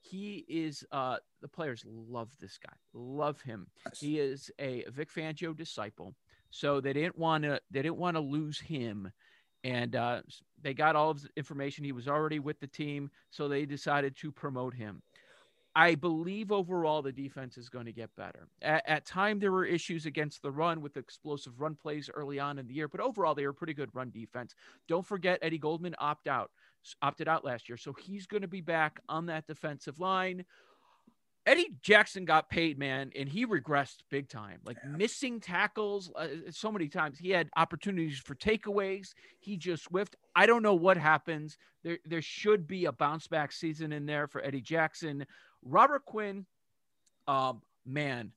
He 0.00 0.44
is 0.48 0.84
uh, 0.92 1.16
the 1.42 1.48
players 1.48 1.84
love 1.86 2.30
this 2.40 2.58
guy, 2.58 2.72
love 2.94 3.40
him. 3.40 3.66
Nice. 3.84 3.98
He 3.98 4.20
is 4.20 4.50
a 4.60 4.84
Vic 4.90 5.12
Fangio 5.12 5.56
disciple. 5.56 6.14
So 6.50 6.80
they 6.80 6.92
didn't 6.92 7.18
want 7.18 7.44
to 7.44 7.60
they 7.70 7.82
didn't 7.82 7.98
want 7.98 8.16
to 8.16 8.20
lose 8.20 8.60
him 8.60 9.10
and 9.64 9.96
uh, 9.96 10.22
they 10.62 10.74
got 10.74 10.96
all 10.96 11.10
of 11.10 11.22
the 11.22 11.28
information. 11.36 11.84
He 11.84 11.92
was 11.92 12.08
already 12.08 12.38
with 12.38 12.60
the 12.60 12.66
team, 12.66 13.10
so 13.30 13.48
they 13.48 13.66
decided 13.66 14.16
to 14.18 14.30
promote 14.30 14.74
him. 14.74 15.02
I 15.74 15.94
believe 15.94 16.50
overall 16.50 17.02
the 17.02 17.12
defense 17.12 17.56
is 17.56 17.68
going 17.68 17.86
to 17.86 17.92
get 17.92 18.14
better. 18.16 18.48
At, 18.62 18.82
at 18.88 19.06
time 19.06 19.38
there 19.38 19.52
were 19.52 19.64
issues 19.64 20.06
against 20.06 20.42
the 20.42 20.50
run 20.50 20.80
with 20.80 20.96
explosive 20.96 21.60
run 21.60 21.74
plays 21.74 22.10
early 22.12 22.38
on 22.38 22.58
in 22.58 22.66
the 22.66 22.74
year, 22.74 22.88
but 22.88 23.00
overall 23.00 23.34
they 23.34 23.46
were 23.46 23.52
pretty 23.52 23.74
good 23.74 23.94
run 23.94 24.10
defense. 24.10 24.54
Don't 24.88 25.06
forget 25.06 25.38
Eddie 25.42 25.58
Goldman 25.58 25.94
opt 25.98 26.26
out, 26.26 26.50
opted 27.02 27.28
out 27.28 27.44
last 27.44 27.68
year, 27.68 27.76
so 27.76 27.92
he's 27.92 28.26
going 28.26 28.42
to 28.42 28.48
be 28.48 28.60
back 28.60 29.00
on 29.08 29.26
that 29.26 29.46
defensive 29.46 30.00
line. 30.00 30.44
Eddie 31.48 31.70
Jackson 31.80 32.26
got 32.26 32.50
paid, 32.50 32.78
man, 32.78 33.10
and 33.16 33.26
he 33.26 33.46
regressed 33.46 34.02
big 34.10 34.28
time. 34.28 34.58
Like 34.66 34.76
yeah. 34.84 34.90
missing 34.90 35.40
tackles 35.40 36.12
uh, 36.14 36.26
so 36.50 36.70
many 36.70 36.88
times. 36.88 37.18
He 37.18 37.30
had 37.30 37.48
opportunities 37.56 38.18
for 38.18 38.34
takeaways. 38.34 39.14
He 39.40 39.56
just 39.56 39.86
whiffed. 39.86 40.14
I 40.36 40.44
don't 40.44 40.62
know 40.62 40.74
what 40.74 40.98
happens. 40.98 41.56
There, 41.82 41.98
there 42.04 42.20
should 42.20 42.66
be 42.66 42.84
a 42.84 42.92
bounce 42.92 43.28
back 43.28 43.52
season 43.52 43.92
in 43.92 44.04
there 44.04 44.26
for 44.26 44.44
Eddie 44.44 44.60
Jackson. 44.60 45.24
Robert 45.64 46.04
Quinn, 46.04 46.46
um, 47.26 47.62
man, 47.84 48.32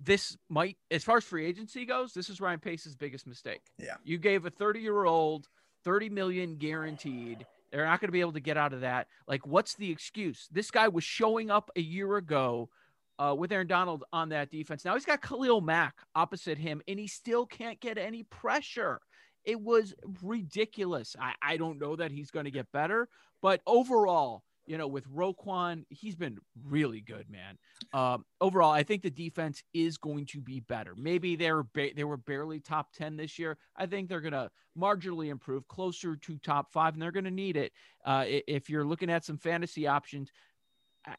this 0.00 0.36
might, 0.48 0.76
as 0.90 1.04
far 1.04 1.18
as 1.18 1.24
free 1.24 1.46
agency 1.46 1.84
goes, 1.84 2.12
this 2.12 2.28
is 2.28 2.40
Ryan 2.40 2.60
Pace's 2.60 2.94
biggest 2.94 3.26
mistake. 3.26 3.62
Yeah. 3.78 3.94
You 4.04 4.18
gave 4.18 4.44
a 4.44 4.50
30 4.50 4.80
year 4.80 5.04
old 5.04 5.48
30 5.84 6.08
million 6.10 6.56
guaranteed. 6.56 7.46
They're 7.70 7.84
not 7.84 8.00
going 8.00 8.08
to 8.08 8.12
be 8.12 8.20
able 8.20 8.32
to 8.32 8.40
get 8.40 8.56
out 8.56 8.72
of 8.72 8.80
that. 8.82 9.08
Like, 9.26 9.46
what's 9.46 9.74
the 9.74 9.90
excuse? 9.90 10.48
This 10.50 10.70
guy 10.70 10.88
was 10.88 11.04
showing 11.04 11.50
up 11.50 11.70
a 11.76 11.80
year 11.80 12.16
ago 12.16 12.70
uh, 13.18 13.34
with 13.36 13.52
Aaron 13.52 13.66
Donald 13.66 14.04
on 14.12 14.28
that 14.30 14.50
defense. 14.50 14.84
Now 14.84 14.94
he's 14.94 15.04
got 15.04 15.22
Khalil 15.22 15.60
Mack 15.60 15.94
opposite 16.14 16.58
him, 16.58 16.82
and 16.88 16.98
he 16.98 17.06
still 17.06 17.46
can't 17.46 17.80
get 17.80 17.98
any 17.98 18.22
pressure. 18.24 19.00
It 19.44 19.60
was 19.60 19.94
ridiculous. 20.22 21.16
I, 21.20 21.34
I 21.42 21.56
don't 21.56 21.78
know 21.78 21.96
that 21.96 22.10
he's 22.10 22.30
going 22.30 22.46
to 22.46 22.50
get 22.50 22.70
better, 22.72 23.08
but 23.42 23.60
overall, 23.66 24.42
you 24.66 24.78
know, 24.78 24.86
with 24.86 25.08
Roquan, 25.08 25.84
he's 25.88 26.16
been 26.16 26.38
really 26.66 27.00
good, 27.00 27.26
man. 27.30 27.58
Um, 27.92 28.24
overall, 28.40 28.72
I 28.72 28.82
think 28.82 29.02
the 29.02 29.10
defense 29.10 29.62
is 29.72 29.98
going 29.98 30.26
to 30.26 30.40
be 30.40 30.60
better. 30.60 30.94
Maybe 30.96 31.36
they 31.36 31.52
were 31.52 31.64
ba- 31.64 31.94
they 31.94 32.04
were 32.04 32.16
barely 32.16 32.60
top 32.60 32.92
ten 32.92 33.16
this 33.16 33.38
year. 33.38 33.58
I 33.76 33.86
think 33.86 34.08
they're 34.08 34.20
going 34.20 34.32
to 34.32 34.50
marginally 34.78 35.28
improve, 35.28 35.68
closer 35.68 36.16
to 36.16 36.38
top 36.38 36.72
five, 36.72 36.94
and 36.94 37.02
they're 37.02 37.12
going 37.12 37.24
to 37.24 37.30
need 37.30 37.56
it. 37.56 37.72
Uh, 38.04 38.24
if 38.26 38.68
you're 38.68 38.84
looking 38.84 39.10
at 39.10 39.24
some 39.24 39.38
fantasy 39.38 39.86
options, 39.86 40.30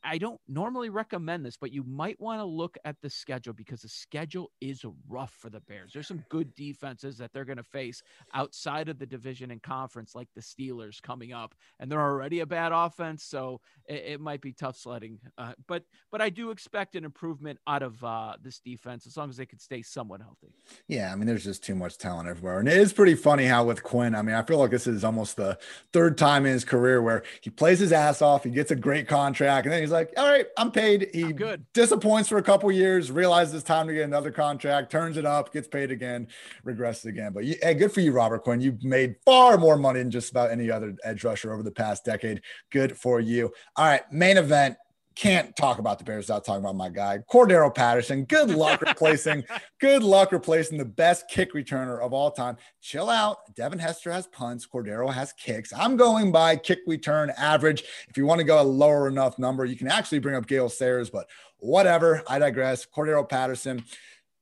I 0.04 0.18
don't 0.18 0.40
normally 0.48 0.90
recommend 0.90 1.46
this, 1.46 1.58
but 1.58 1.72
you 1.72 1.84
might 1.84 2.20
want 2.20 2.40
to 2.40 2.46
look 2.46 2.78
at 2.86 2.96
the 3.02 3.10
schedule 3.10 3.54
because 3.54 3.82
the 3.82 3.90
schedule 3.90 4.52
is 4.60 4.84
rough 5.08 5.32
for 5.40 5.50
the 5.50 5.60
Bears. 5.60 5.92
There's 5.94 6.08
some 6.08 6.26
good 6.30 6.56
defenses 6.56 7.18
that 7.20 7.32
they're 7.34 7.46
going 7.46 7.58
to 7.58 7.64
face 7.64 8.02
outside 8.34 8.90
of 8.90 8.98
the 8.98 9.06
division 9.06 9.52
and 9.52 9.62
conference, 9.62 10.16
like 10.16 10.28
the 10.36 10.42
Steelers 10.42 11.02
coming 11.02 11.34
up, 11.34 11.54
and 11.80 11.92
they're 11.92 12.02
already 12.02 12.40
a 12.40 12.46
bad 12.46 12.72
offense, 12.72 13.24
so 13.24 13.62
it, 13.88 14.04
it 14.06 14.22
might 14.22 14.42
be 14.42 14.54
tough 14.54 14.76
sledding. 14.76 15.20
Uh, 15.38 15.54
but 15.68 15.84
but 16.12 16.22
I 16.22 16.30
do 16.30 16.50
expect 16.50 16.96
an 16.96 17.06
improvement 17.06 17.60
out 17.68 17.84
of 17.84 18.04
uh, 18.04 18.34
this 18.42 18.60
defense 18.60 19.06
as 19.06 19.18
long 19.18 19.30
as 19.30 19.38
they 19.38 19.46
can 19.46 19.60
stay 19.60 19.84
somewhat 19.84 20.22
healthy. 20.22 20.54
Yeah, 20.88 21.12
I 21.12 21.16
mean, 21.16 21.28
there's 21.28 21.44
just 21.44 21.64
too 21.64 21.76
much 21.76 21.98
talent 22.00 22.28
everywhere, 22.28 22.60
and 22.60 22.68
it 22.68 22.78
is 22.78 22.92
pretty 22.92 23.16
funny 23.16 23.46
how 23.46 23.66
with 23.66 23.84
Quinn. 23.84 24.16
I 24.16 24.24
mean, 24.24 24.36
I 24.36 24.42
feel 24.42 24.58
like 24.58 24.72
this 24.72 24.88
is 24.88 25.04
almost 25.04 25.36
the 25.36 25.60
third 25.94 26.18
time 26.18 26.46
in 26.48 26.54
his 26.54 26.66
career 26.66 27.02
where 27.02 27.24
he 27.42 27.52
plays 27.52 27.80
his 27.80 27.92
ass 27.92 28.22
off, 28.22 28.44
he 28.44 28.50
gets 28.50 28.72
a 28.72 28.76
great 28.76 29.08
contract, 29.08 29.68
and 29.68 29.75
then 29.76 29.84
he's 29.84 29.92
like, 29.92 30.14
all 30.18 30.30
right, 30.30 30.48
I'm 30.58 30.72
paid. 30.72 31.10
He 31.14 31.24
I'm 31.24 31.34
good. 31.34 31.66
disappoints 31.74 32.30
for 32.30 32.38
a 32.38 32.44
couple 32.44 32.72
years, 32.72 33.12
realizes 33.12 33.54
it's 33.54 33.64
time 33.64 33.88
to 33.88 33.94
get 33.94 34.04
another 34.04 34.32
contract, 34.32 34.92
turns 34.92 35.18
it 35.18 35.26
up, 35.26 35.54
gets 35.54 35.68
paid 35.68 35.92
again, 35.92 36.28
regresses 36.66 37.06
again. 37.06 37.34
But 37.34 37.46
you, 37.46 37.56
hey, 37.62 37.74
good 37.74 37.92
for 37.92 38.02
you, 38.02 38.12
Robert 38.12 38.44
Quinn. 38.44 38.62
You've 38.62 38.84
made 38.84 39.16
far 39.26 39.58
more 39.58 39.78
money 39.78 40.00
than 40.00 40.12
just 40.12 40.32
about 40.32 40.52
any 40.52 40.72
other 40.72 40.96
edge 41.04 41.24
rusher 41.24 41.54
over 41.54 41.64
the 41.64 41.72
past 41.72 42.06
decade. 42.06 42.42
Good 42.72 42.98
for 42.98 43.20
you. 43.20 43.52
All 43.76 43.86
right, 43.86 44.02
main 44.12 44.38
event. 44.38 44.78
Can't 45.16 45.56
talk 45.56 45.80
about 45.80 45.98
the 45.98 46.04
Bears 46.04 46.28
without 46.28 46.44
talking 46.44 46.64
about 46.64 46.76
my 46.76 46.90
guy, 46.90 47.20
Cordarrelle 47.32 47.74
Patterson. 47.74 48.26
Good 48.26 48.50
luck 48.50 48.82
replacing, 48.82 49.44
good 49.80 50.04
luck 50.04 50.32
replacing 50.32 50.78
the 50.78 50.86
best 50.86 51.30
kick 51.30 51.54
returner 51.54 52.02
of 52.02 52.14
all 52.14 52.32
time. 52.32 52.58
Chill 52.82 53.10
out. 53.10 53.38
Devin 53.56 53.80
Hester 53.80 54.12
has 54.12 54.28
punts. 54.28 54.68
Cordarrelle 54.68 55.14
has 55.14 55.34
kicks. 55.34 55.72
I'm 55.74 55.96
going 55.96 56.32
by 56.32 56.58
kick 56.58 56.80
return 56.86 57.32
average. 57.38 57.84
If 58.10 58.18
you 58.18 58.26
want 58.26 58.40
to 58.40 58.46
go 58.46 58.62
a 58.62 58.64
lower 58.64 59.08
enough 59.08 59.40
number, 59.40 59.66
you 59.66 59.78
can 59.78 59.88
actually 59.88 60.20
bring 60.20 60.36
up 60.36 60.48
Gale 60.48 60.70
Sayers, 60.70 61.10
but 61.10 61.28
whatever. 61.58 62.22
I 62.28 62.40
digress. 62.40 62.86
Cordarrelle 62.86 63.30
Patterson. 63.30 63.84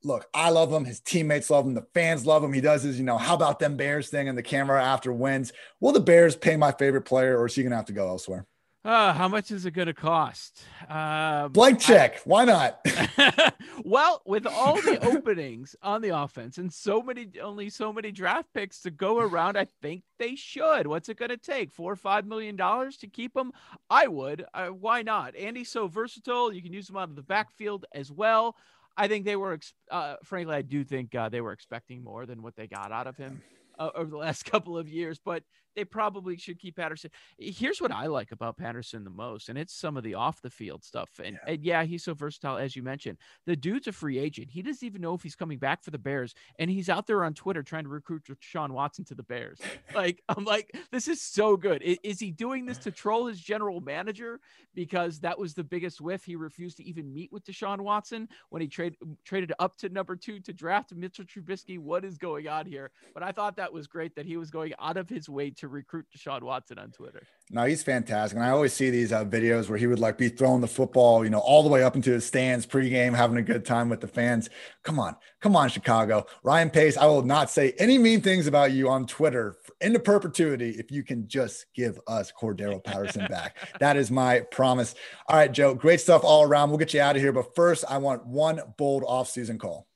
Look, 0.04 0.28
I 0.34 0.50
love 0.50 0.74
him. 0.74 0.84
His 0.84 1.00
teammates 1.00 1.50
love 1.50 1.66
him. 1.66 1.76
The 1.76 1.88
fans 1.94 2.26
love 2.26 2.44
him. 2.44 2.52
He 2.52 2.60
does 2.60 2.84
his, 2.84 2.98
you 2.98 3.06
know, 3.06 3.18
how 3.18 3.36
about 3.36 3.60
them 3.60 3.78
Bears 3.78 4.10
thing 4.10 4.28
in 4.28 4.36
the 4.36 4.44
camera 4.44 4.84
after 4.84 5.14
wins. 5.14 5.54
Will 5.80 5.94
the 5.94 6.02
Bears 6.02 6.36
pay 6.36 6.58
my 6.58 6.74
favorite 6.74 7.04
player 7.04 7.38
or 7.38 7.46
is 7.46 7.56
he 7.56 7.62
going 7.62 7.72
to 7.72 7.78
have 7.78 7.86
to 7.86 7.94
go 7.94 8.10
elsewhere? 8.10 8.46
Uh, 8.86 9.14
how 9.14 9.30
much 9.30 9.50
is 9.50 9.66
it 9.66 9.72
going 9.72 9.88
to 9.88 9.94
cost? 9.94 10.62
Uh, 10.90 11.48
Blank 11.48 11.80
check. 11.80 12.16
I, 12.18 12.20
Why 12.26 12.44
not? 12.44 12.86
well, 13.86 14.22
with 14.26 14.46
all 14.46 14.76
the 14.82 15.00
openings 15.06 15.74
on 15.82 16.02
the 16.02 16.10
offense 16.10 16.58
and 16.58 16.72
so 16.72 17.02
many, 17.02 17.30
only 17.42 17.70
so 17.70 17.94
many 17.94 18.12
draft 18.12 18.50
picks 18.54 18.82
to 18.82 18.92
go 18.92 19.20
around, 19.20 19.58
I 19.58 19.68
think 19.82 20.04
they 20.20 20.36
should. 20.36 20.86
What's 20.86 21.08
it 21.08 21.18
going 21.18 21.30
to 21.30 21.38
take? 21.38 21.72
Four 21.72 21.94
or 21.94 21.96
five 21.96 22.26
million 22.26 22.58
dollars 22.58 22.98
to 22.98 23.08
keep 23.08 23.38
him? 23.38 23.54
I 23.90 24.08
would. 24.08 24.46
Uh, 24.54 24.68
why 24.68 25.02
not? 25.02 25.34
Andy's 25.38 25.70
so 25.70 25.88
versatile. 25.88 26.52
You 26.52 26.62
can 26.62 26.74
use 26.74 26.90
him 26.90 26.98
out 26.98 27.10
of 27.10 27.16
the 27.16 27.24
backfield 27.24 27.86
as 27.94 28.12
well. 28.12 28.58
I 28.98 29.08
think 29.08 29.24
they 29.24 29.38
were, 29.38 29.60
uh, 29.92 30.16
frankly, 30.24 30.56
I 30.56 30.62
do 30.62 30.84
think 30.84 31.16
uh, 31.16 31.30
they 31.30 31.42
were 31.42 31.54
expecting 31.54 32.04
more 32.04 32.26
than 32.26 32.42
what 32.42 32.58
they 32.58 32.68
got 32.68 32.92
out 32.92 33.08
of 33.08 33.16
him 33.16 33.42
uh, 33.80 33.92
over 33.96 34.10
the 34.10 34.18
last 34.18 34.44
couple 34.52 34.78
of 34.78 34.90
years, 34.90 35.20
but 35.24 35.44
they 35.76 35.86
probably 35.86 36.38
should 36.38 36.60
keep 36.60 36.78
Patterson. 36.78 37.12
Eh, 37.42 37.52
here's 37.56 37.82
what 37.82 37.92
I 37.92 38.08
like 38.08 38.32
about 38.32 38.58
Patterson 38.58 39.04
the 39.04 39.10
most, 39.10 39.50
and 39.50 39.58
it's 39.58 39.74
some 39.74 39.98
of 39.98 40.04
the 40.04 40.16
off 40.16 40.42
the 40.42 40.50
field 40.50 40.84
stuff. 40.84 41.10
And 41.24 41.38
yeah. 41.46 41.54
and 41.54 41.64
yeah, 41.64 41.84
he's 41.84 42.04
so 42.04 42.14
versatile, 42.14 42.58
as 42.58 42.76
you 42.76 42.84
mentioned. 42.84 43.18
The 43.46 43.56
dude's 43.56 43.88
a 43.88 43.92
free 43.92 44.20
agent. 44.20 44.50
He 44.50 44.62
doesn't 44.62 44.86
even 44.86 45.02
know 45.02 45.14
if 45.14 45.24
he's 45.24 45.36
coming 45.36 45.58
back 45.58 45.84
for 45.84 45.92
the 45.92 45.98
Bears, 45.98 46.34
and 46.60 46.70
he's 46.70 46.90
out 46.90 47.08
there 47.08 47.24
on 47.24 47.34
Twitter 47.34 47.64
trying 47.64 47.84
to 47.84 47.90
recruit 47.90 48.24
Sean 48.40 48.74
Watson 48.74 49.06
to 49.06 49.16
the 49.16 49.24
Bears. 49.24 49.60
like, 49.96 50.22
I'm 50.30 50.46
like, 50.46 50.76
this 50.92 51.08
is 51.08 51.22
so 51.22 51.58
good. 51.58 51.82
Is, 51.82 51.98
is 52.04 52.20
he 52.20 52.32
doing 52.32 52.66
this 52.66 52.78
to 52.80 52.92
troll 52.92 53.28
his 53.28 53.40
general 53.40 53.82
manager? 53.82 54.40
Because 54.76 55.20
that 55.20 55.38
was 55.38 55.54
the 55.54 55.64
biggest 55.64 56.02
whiff. 56.02 56.24
He 56.24 56.36
refused 56.36 56.78
to 56.78 56.84
even 56.84 57.14
meet 57.14 57.32
with 57.32 57.46
Deshaun 57.46 57.82
Watson 57.82 58.28
when 58.50 58.62
he 58.62 58.68
trade, 58.68 58.96
mm, 59.04 59.16
traded 59.24 59.54
up 59.60 59.76
to 59.78 59.90
number 59.90 60.16
two 60.16 60.40
to 60.42 60.54
draft 60.54 60.94
Mitchell 60.94 61.26
Trubisky. 61.26 61.80
What 61.80 62.06
is 62.06 62.18
going 62.18 62.48
on 62.48 62.66
here? 62.66 62.92
But 63.14 63.24
I 63.24 63.32
thought 63.32 63.56
that 63.58 63.74
was 63.74 63.88
great 63.88 64.16
that 64.16 64.26
he 64.26 64.38
was 64.38 64.50
going 64.50 64.74
out 64.80 64.98
of 64.98 65.10
his 65.10 65.30
way 65.30 65.50
to 65.52 65.63
recruit 65.68 66.06
Deshaun 66.16 66.44
Watson 66.44 66.78
on 66.78 66.92
Twitter. 66.92 67.24
No, 67.50 67.66
he's 67.66 67.84
fantastic. 67.84 68.36
And 68.38 68.46
I 68.46 68.50
always 68.50 68.74
see 68.74 68.90
these 68.90 69.12
uh, 69.12 69.26
videos 69.26 69.70
where 69.70 69.78
he 69.78 69.88
would 69.88 70.00
like 70.00 70.18
be 70.18 70.30
throwing 70.30 70.62
the 70.62 70.68
football, 70.68 71.24
you 71.24 71.30
know, 71.30 71.40
all 71.40 71.64
the 71.64 71.70
way 71.70 71.84
up 71.84 71.96
into 71.96 72.12
the 72.12 72.22
stands 72.22 72.66
pregame, 72.66 73.16
having 73.16 73.38
a 73.38 73.42
good 73.42 73.66
time 73.66 73.90
with 73.90 74.02
the 74.02 74.08
fans. 74.08 74.50
Come 74.84 75.00
on, 75.00 75.16
come 75.42 75.56
on, 75.56 75.70
Chicago. 75.70 76.26
Ryan 76.44 76.70
Pace, 76.70 76.98
I 76.98 77.06
will 77.06 77.24
not 77.24 77.50
say 77.50 77.74
any 77.78 77.98
mean 77.98 78.22
things 78.22 78.48
about 78.48 78.72
you 78.72 78.90
on 78.90 79.06
Twitter 79.06 79.58
into 79.82 80.00
perpetuity 80.00 80.72
if 80.72 80.92
you 80.92 81.04
can 81.04 81.28
just 81.28 81.66
give 81.76 82.00
us 82.08 82.32
Cordarrelle 82.32 82.84
Patterson 82.84 83.28
back. 83.28 83.58
that 83.80 83.98
is 83.98 84.10
my 84.10 84.40
promise. 84.52 84.96
All 85.28 85.38
right, 85.38 85.52
Joe, 85.52 85.74
great 85.74 86.02
stuff 86.02 86.24
all 86.24 86.44
around. 86.44 86.70
We'll 86.70 86.80
get 86.80 86.94
you 86.94 87.02
out 87.02 87.16
of 87.16 87.22
here. 87.22 87.34
But 87.34 87.56
first, 87.56 87.86
I 87.90 87.98
want 87.98 88.26
one 88.26 88.62
bold 88.78 89.04
offseason 89.04 89.60
call. 89.60 89.88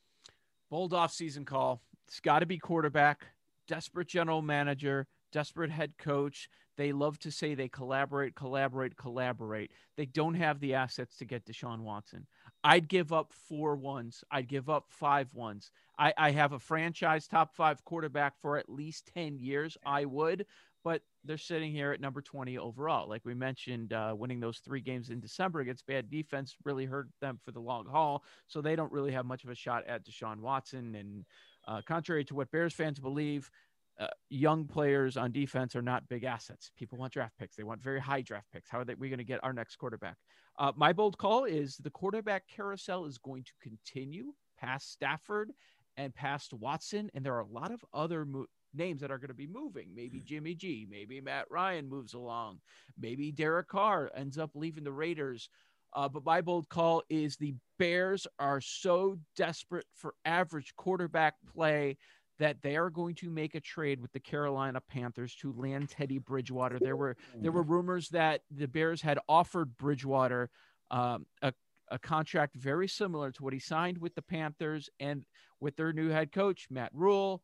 Bold 0.70 0.92
offseason 0.92 1.46
call. 1.46 1.82
It's 2.08 2.20
got 2.20 2.40
to 2.40 2.46
be 2.46 2.58
quarterback, 2.58 3.26
desperate 3.68 4.08
general 4.08 4.42
manager 4.42 5.08
desperate 5.32 5.72
head 5.72 5.98
coach. 5.98 6.50
They 6.78 6.92
love 6.92 7.18
to 7.20 7.32
say 7.32 7.56
they 7.56 7.68
collaborate, 7.68 8.36
collaborate, 8.36 8.98
collaborate. 8.98 9.72
They 9.96 10.06
don't 10.06 10.36
have 10.36 10.60
the 10.60 10.76
assets 10.76 11.18
to 11.18 11.26
get 11.26 11.46
Deshaun 11.46 11.80
Watson. 11.80 12.28
I'd 12.64 12.88
give 12.88 13.12
up 13.12 13.34
four 13.34 13.76
ones. 13.76 14.24
I'd 14.32 14.48
give 14.48 14.70
up 14.70 14.86
five 14.90 15.34
ones. 15.34 15.72
I, 15.98 16.14
I 16.18 16.32
have 16.32 16.54
a 16.54 16.60
franchise 16.60 17.28
top 17.28 17.56
five 17.56 17.84
quarterback 17.84 18.40
for 18.40 18.58
at 18.58 18.70
least 18.70 19.10
10 19.14 19.40
years. 19.40 19.78
I 19.86 20.06
would, 20.06 20.46
but 20.84 21.02
they're 21.24 21.38
sitting 21.38 21.72
here 21.72 21.92
at 21.92 22.00
number 22.00 22.22
20 22.22 22.58
overall. 22.58 23.10
Like 23.10 23.26
we 23.26 23.34
mentioned, 23.34 23.94
uh, 23.94 24.14
winning 24.18 24.40
those 24.40 24.60
three 24.60 24.82
games 24.82 25.10
in 25.10 25.20
December 25.20 25.60
against 25.60 25.88
bad 25.88 26.10
defense 26.10 26.56
really 26.64 26.86
hurt 26.86 27.10
them 27.20 27.40
for 27.44 27.52
the 27.52 27.60
long 27.60 27.86
haul. 27.86 28.24
So 28.48 28.62
they 28.62 28.76
don't 28.76 28.92
really 28.92 29.12
have 29.12 29.26
much 29.26 29.44
of 29.44 29.50
a 29.50 29.56
shot 29.56 29.86
at 29.88 30.06
Deshaun 30.06 30.40
Watson. 30.40 30.96
And 30.96 31.26
uh, 31.68 31.82
contrary 31.86 32.24
to 32.26 32.36
what 32.36 32.52
Bears 32.52 32.74
fans 32.74 33.00
believe, 33.00 33.52
uh, 34.00 34.08
young 34.30 34.66
players 34.66 35.18
on 35.18 35.32
defense 35.32 35.76
are 35.76 35.82
not 35.82 36.08
big 36.08 36.24
assets. 36.24 36.72
People 36.78 36.98
want 36.98 37.14
draft 37.14 37.34
picks. 37.40 37.56
They 37.56 37.64
want 37.64 37.82
very 37.82 38.00
high 38.00 38.22
draft 38.22 38.48
picks. 38.54 38.70
How 38.70 38.80
are 38.80 38.86
they, 38.86 38.94
we 38.94 39.10
going 39.10 39.18
to 39.18 39.24
get 39.24 39.44
our 39.44 39.54
next 39.54 39.78
quarterback? 39.78 40.18
Uh, 40.60 40.72
my 40.76 40.94
bold 40.94 41.18
call 41.18 41.46
is 41.46 41.78
the 41.78 41.90
quarterback 41.90 42.44
carousel 42.48 43.06
is 43.06 43.18
going 43.18 43.44
to 43.44 43.52
continue 43.62 44.34
past 44.60 44.92
Stafford 44.92 45.52
and 45.98 46.14
past 46.14 46.54
Watson. 46.54 47.10
And 47.14 47.26
there 47.26 47.36
are 47.36 47.42
a 47.42 47.48
lot 47.48 47.72
of 47.72 47.84
other 47.94 48.26
mo- 48.26 48.46
names 48.74 49.02
that 49.02 49.12
are 49.12 49.18
going 49.18 49.30
to 49.30 49.34
be 49.34 49.48
moving. 49.48 49.90
Maybe 49.96 50.22
Jimmy 50.22 50.54
G, 50.54 50.88
maybe 50.90 51.20
Matt 51.22 51.46
Ryan 51.50 51.90
moves 51.90 52.14
along, 52.14 52.60
maybe 53.00 53.32
Derek 53.32 53.68
Carr 53.68 54.12
ends 54.16 54.38
up 54.38 54.52
leaving 54.54 54.84
the 54.84 54.92
Raiders. 54.92 55.50
Uh, 55.94 56.08
but 56.08 56.26
my 56.26 56.42
bold 56.42 56.68
call 56.70 57.02
is 57.10 57.38
the 57.38 57.56
Bears 57.80 58.28
are 58.40 58.60
so 58.60 59.18
desperate 59.36 59.86
for 59.94 60.14
average 60.26 60.76
quarterback 60.76 61.36
play 61.54 61.98
that 62.40 62.62
they 62.62 62.76
are 62.76 62.90
going 62.90 63.16
to 63.16 63.30
make 63.30 63.56
a 63.56 63.60
trade 63.60 64.00
with 64.00 64.12
the 64.12 64.20
Carolina 64.20 64.82
Panthers 64.82 65.36
to 65.36 65.54
land 65.54 65.90
Teddy 65.90 66.20
Bridgewater. 66.20 66.80
There 66.80 66.96
were 66.96 67.18
there 67.36 67.52
were 67.52 67.64
rumors 67.64 68.10
that 68.10 68.42
the 68.52 68.68
Bears 68.68 69.02
had 69.02 69.20
offered 69.28 69.78
Bridgewater 69.78 70.50
um, 70.92 71.26
a 71.42 71.54
a 71.90 71.98
contract 71.98 72.56
very 72.56 72.88
similar 72.88 73.32
to 73.32 73.44
what 73.44 73.54
he 73.54 73.60
signed 73.60 73.98
with 73.98 74.16
the 74.16 74.22
Panthers 74.22 74.90
and 75.00 75.26
with 75.60 75.76
their 75.78 75.94
new 75.94 76.10
head 76.10 76.32
coach 76.32 76.68
Matt 76.70 76.92
Rhule. 76.94 77.42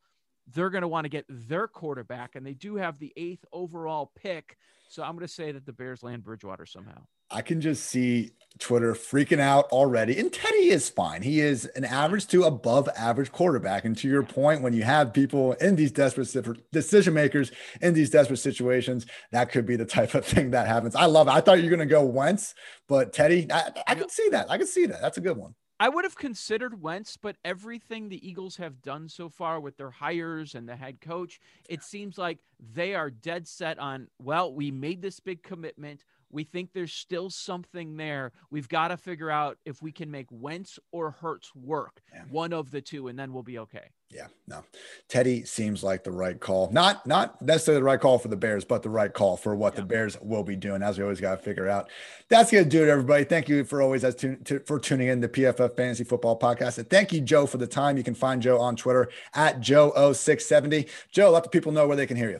They're 0.53 0.69
going 0.69 0.81
to 0.81 0.87
want 0.89 1.05
to 1.05 1.09
get 1.09 1.25
their 1.29 1.67
quarterback, 1.67 2.35
and 2.35 2.45
they 2.45 2.53
do 2.53 2.75
have 2.75 2.99
the 2.99 3.13
eighth 3.15 3.45
overall 3.53 4.11
pick. 4.15 4.57
So 4.89 5.01
I'm 5.01 5.13
going 5.13 5.25
to 5.25 5.33
say 5.33 5.53
that 5.53 5.65
the 5.65 5.71
Bears 5.71 6.03
land 6.03 6.23
Bridgewater 6.23 6.65
somehow. 6.65 7.03
I 7.33 7.41
can 7.41 7.59
just 7.61 7.85
see 7.85 8.31
Twitter 8.59 8.93
freaking 8.93 9.39
out 9.39 9.65
already. 9.71 10.19
And 10.19 10.31
Teddy 10.31 10.69
is 10.69 10.87
fine. 10.87 11.23
He 11.23 11.41
is 11.41 11.65
an 11.75 11.83
average 11.83 12.27
to 12.27 12.43
above 12.43 12.87
average 12.95 13.31
quarterback. 13.31 13.83
And 13.83 13.97
to 13.97 14.07
your 14.07 14.23
point, 14.23 14.61
when 14.61 14.73
you 14.73 14.83
have 14.83 15.11
people 15.11 15.53
in 15.53 15.75
these 15.75 15.91
desperate 15.91 16.31
decision 16.71 17.13
makers 17.15 17.51
in 17.81 17.95
these 17.95 18.11
desperate 18.11 18.37
situations, 18.37 19.07
that 19.31 19.51
could 19.51 19.65
be 19.65 19.75
the 19.75 19.85
type 19.85 20.13
of 20.13 20.25
thing 20.25 20.51
that 20.51 20.67
happens. 20.67 20.95
I 20.95 21.05
love 21.05 21.27
it. 21.27 21.31
I 21.31 21.41
thought 21.41 21.57
you 21.57 21.63
were 21.63 21.75
going 21.75 21.79
to 21.79 21.85
go 21.87 22.05
Wentz, 22.05 22.53
but 22.87 23.11
Teddy, 23.11 23.51
I, 23.51 23.71
I 23.87 23.95
can 23.95 24.09
see 24.09 24.29
that. 24.29 24.49
I 24.51 24.57
can 24.57 24.67
see 24.67 24.85
that. 24.85 25.01
That's 25.01 25.17
a 25.17 25.21
good 25.21 25.37
one. 25.37 25.55
I 25.79 25.89
would 25.89 26.05
have 26.05 26.15
considered 26.15 26.81
Wentz, 26.81 27.17
but 27.17 27.35
everything 27.43 28.07
the 28.07 28.25
Eagles 28.25 28.55
have 28.57 28.81
done 28.81 29.09
so 29.09 29.27
far 29.27 29.59
with 29.59 29.75
their 29.75 29.89
hires 29.89 30.55
and 30.55 30.69
the 30.69 30.75
head 30.75 31.01
coach, 31.01 31.41
it 31.67 31.83
seems 31.83 32.17
like 32.17 32.37
they 32.71 32.93
are 32.93 33.09
dead 33.09 33.47
set 33.47 33.79
on, 33.79 34.07
well, 34.19 34.53
we 34.53 34.71
made 34.71 35.01
this 35.01 35.19
big 35.19 35.41
commitment. 35.43 36.05
We 36.33 36.43
think 36.43 36.71
there's 36.73 36.91
still 36.91 37.29
something 37.29 37.95
there. 37.95 38.31
We've 38.49 38.67
got 38.67 38.87
to 38.89 38.97
figure 38.97 39.29
out 39.29 39.57
if 39.65 39.81
we 39.81 39.91
can 39.91 40.09
make 40.09 40.27
Wentz 40.31 40.79
or 40.91 41.11
Hurts 41.11 41.53
work, 41.55 42.01
yeah. 42.13 42.23
one 42.29 42.53
of 42.53 42.71
the 42.71 42.81
two, 42.81 43.07
and 43.07 43.17
then 43.17 43.31
we'll 43.31 43.43
be 43.43 43.59
okay. 43.59 43.89
Yeah, 44.09 44.27
no. 44.47 44.63
Teddy 45.09 45.43
seems 45.43 45.83
like 45.83 46.03
the 46.03 46.11
right 46.11 46.39
call. 46.39 46.69
Not 46.71 47.05
not 47.07 47.41
necessarily 47.41 47.79
the 47.79 47.85
right 47.85 47.99
call 47.99 48.19
for 48.19 48.27
the 48.27 48.35
Bears, 48.35 48.63
but 48.63 48.83
the 48.83 48.89
right 48.89 49.11
call 49.11 49.37
for 49.37 49.55
what 49.55 49.73
yeah. 49.73 49.81
the 49.81 49.85
Bears 49.87 50.17
will 50.21 50.43
be 50.43 50.55
doing. 50.55 50.83
As 50.83 50.97
we 50.97 51.03
always 51.03 51.19
got 51.19 51.37
to 51.37 51.41
figure 51.41 51.67
out. 51.67 51.89
That's 52.29 52.51
gonna 52.51 52.65
do 52.65 52.83
it, 52.83 52.89
everybody. 52.89 53.23
Thank 53.23 53.49
you 53.49 53.63
for 53.63 53.81
always 53.81 54.03
as 54.03 54.15
to, 54.15 54.35
to, 54.35 54.59
for 54.61 54.79
tuning 54.79 55.07
in 55.07 55.19
the 55.19 55.29
PFF 55.29 55.75
Fantasy 55.75 56.03
Football 56.03 56.37
Podcast. 56.37 56.77
And 56.77 56.89
thank 56.89 57.11
you, 57.11 57.21
Joe, 57.21 57.45
for 57.47 57.57
the 57.57 57.67
time. 57.67 57.97
You 57.97 58.03
can 58.03 58.15
find 58.15 58.41
Joe 58.41 58.59
on 58.59 58.75
Twitter 58.75 59.09
at 59.33 59.59
Joe0670. 59.59 60.89
Joe, 61.11 61.31
let 61.31 61.43
the 61.43 61.49
people 61.49 61.71
know 61.71 61.87
where 61.87 61.97
they 61.97 62.07
can 62.07 62.17
hear 62.17 62.29
you. 62.29 62.39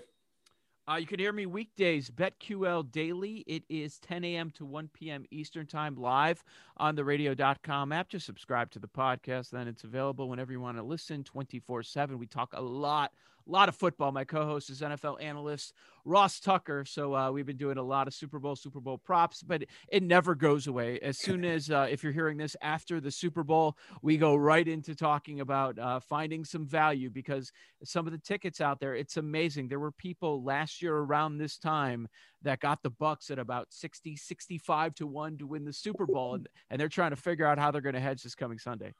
Uh, 0.85 0.95
you 0.95 1.07
can 1.07 1.17
hear 1.17 1.31
me 1.31 1.45
weekdays, 1.45 2.09
BetQL 2.09 2.91
Daily. 2.91 3.45
It 3.47 3.63
is 3.69 3.99
10 3.99 4.25
a.m. 4.25 4.51
to 4.51 4.65
1 4.65 4.89
p.m. 4.91 5.23
Eastern 5.31 5.65
Time 5.65 5.95
live 5.95 6.43
on 6.75 6.95
the 6.95 7.05
radio.com 7.05 7.93
app. 7.93 8.09
Just 8.09 8.25
subscribe 8.25 8.69
to 8.71 8.79
the 8.79 8.87
podcast. 8.89 9.49
Then 9.49 9.69
it's 9.69 9.85
available 9.85 10.27
whenever 10.27 10.51
you 10.51 10.59
want 10.59 10.75
to 10.75 10.83
listen 10.83 11.23
24 11.23 11.83
7. 11.83 12.19
We 12.19 12.27
talk 12.27 12.51
a 12.53 12.61
lot 12.61 13.13
a 13.47 13.51
lot 13.51 13.69
of 13.69 13.75
football. 13.75 14.11
My 14.11 14.23
co-host 14.23 14.69
is 14.69 14.81
NFL 14.81 15.21
analyst 15.21 15.73
Ross 16.05 16.39
Tucker. 16.39 16.83
So 16.85 17.15
uh, 17.15 17.31
we've 17.31 17.45
been 17.45 17.57
doing 17.57 17.77
a 17.77 17.83
lot 17.83 18.07
of 18.07 18.13
Super 18.13 18.39
Bowl, 18.39 18.55
Super 18.55 18.79
Bowl 18.79 18.97
props, 18.97 19.41
but 19.41 19.63
it 19.87 20.03
never 20.03 20.35
goes 20.35 20.67
away. 20.67 20.99
As 20.99 21.17
soon 21.17 21.45
as 21.45 21.69
uh, 21.69 21.87
if 21.89 22.03
you're 22.03 22.13
hearing 22.13 22.37
this 22.37 22.55
after 22.61 22.99
the 22.99 23.11
Super 23.11 23.43
Bowl, 23.43 23.77
we 24.01 24.17
go 24.17 24.35
right 24.35 24.67
into 24.67 24.95
talking 24.95 25.39
about 25.39 25.79
uh, 25.79 25.99
finding 25.99 26.43
some 26.43 26.65
value 26.65 27.09
because 27.09 27.51
some 27.83 28.05
of 28.05 28.11
the 28.11 28.19
tickets 28.19 28.61
out 28.61 28.79
there, 28.79 28.95
it's 28.95 29.17
amazing. 29.17 29.67
There 29.67 29.79
were 29.79 29.91
people 29.91 30.43
last 30.43 30.81
year 30.81 30.95
around 30.95 31.37
this 31.37 31.57
time 31.57 32.07
that 32.41 32.59
got 32.59 32.83
the 32.83 32.89
Bucks 32.89 33.31
at 33.31 33.39
about 33.39 33.67
60, 33.71 34.15
65 34.15 34.95
to 34.95 35.07
one 35.07 35.37
to 35.37 35.47
win 35.47 35.63
the 35.63 35.73
Super 35.73 36.05
Bowl, 36.05 36.35
and, 36.35 36.47
and 36.69 36.79
they're 36.79 36.89
trying 36.89 37.11
to 37.11 37.15
figure 37.15 37.45
out 37.45 37.57
how 37.57 37.71
they're 37.71 37.81
going 37.81 37.95
to 37.95 38.01
hedge 38.01 38.23
this 38.23 38.35
coming 38.35 38.59
Sunday 38.59 38.93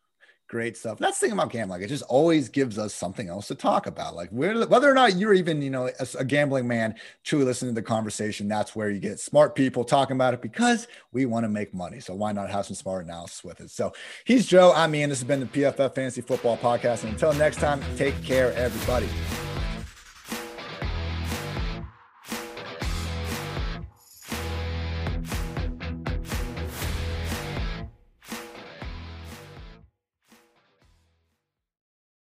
Great 0.49 0.77
stuff. 0.77 0.99
That's 0.99 1.19
the 1.19 1.27
thing 1.27 1.33
about 1.33 1.51
gambling. 1.51 1.81
It 1.81 1.87
just 1.87 2.03
always 2.03 2.47
gives 2.49 2.77
us 2.77 2.93
something 2.93 3.27
else 3.27 3.47
to 3.47 3.55
talk 3.55 3.87
about. 3.87 4.15
Like 4.15 4.29
whether 4.29 4.89
or 4.89 4.93
not 4.93 5.15
you're 5.15 5.33
even, 5.33 5.61
you 5.61 5.69
know, 5.69 5.87
a, 5.87 6.07
a 6.19 6.25
gambling 6.25 6.67
man, 6.67 6.95
truly 7.23 7.45
listening 7.45 7.73
to 7.73 7.81
the 7.81 7.87
conversation, 7.87 8.47
that's 8.47 8.75
where 8.75 8.89
you 8.89 8.99
get 8.99 9.19
smart 9.19 9.55
people 9.55 9.83
talking 9.83 10.15
about 10.15 10.33
it 10.33 10.41
because 10.41 10.87
we 11.11 11.25
want 11.25 11.45
to 11.45 11.49
make 11.49 11.73
money. 11.73 11.99
So 11.99 12.13
why 12.13 12.33
not 12.33 12.51
have 12.51 12.65
some 12.65 12.75
smart 12.75 13.05
analysis 13.05 13.43
with 13.43 13.61
it? 13.61 13.71
So 13.71 13.93
he's 14.25 14.45
Joe. 14.45 14.73
I'm 14.75 14.93
Ian. 14.93 15.09
This 15.09 15.19
has 15.19 15.27
been 15.27 15.39
the 15.39 15.45
PFF 15.47 15.95
Fantasy 15.95 16.21
Football 16.21 16.57
Podcast. 16.57 17.03
And 17.03 17.13
until 17.13 17.33
next 17.33 17.57
time, 17.57 17.81
take 17.95 18.21
care, 18.23 18.53
everybody. 18.53 19.09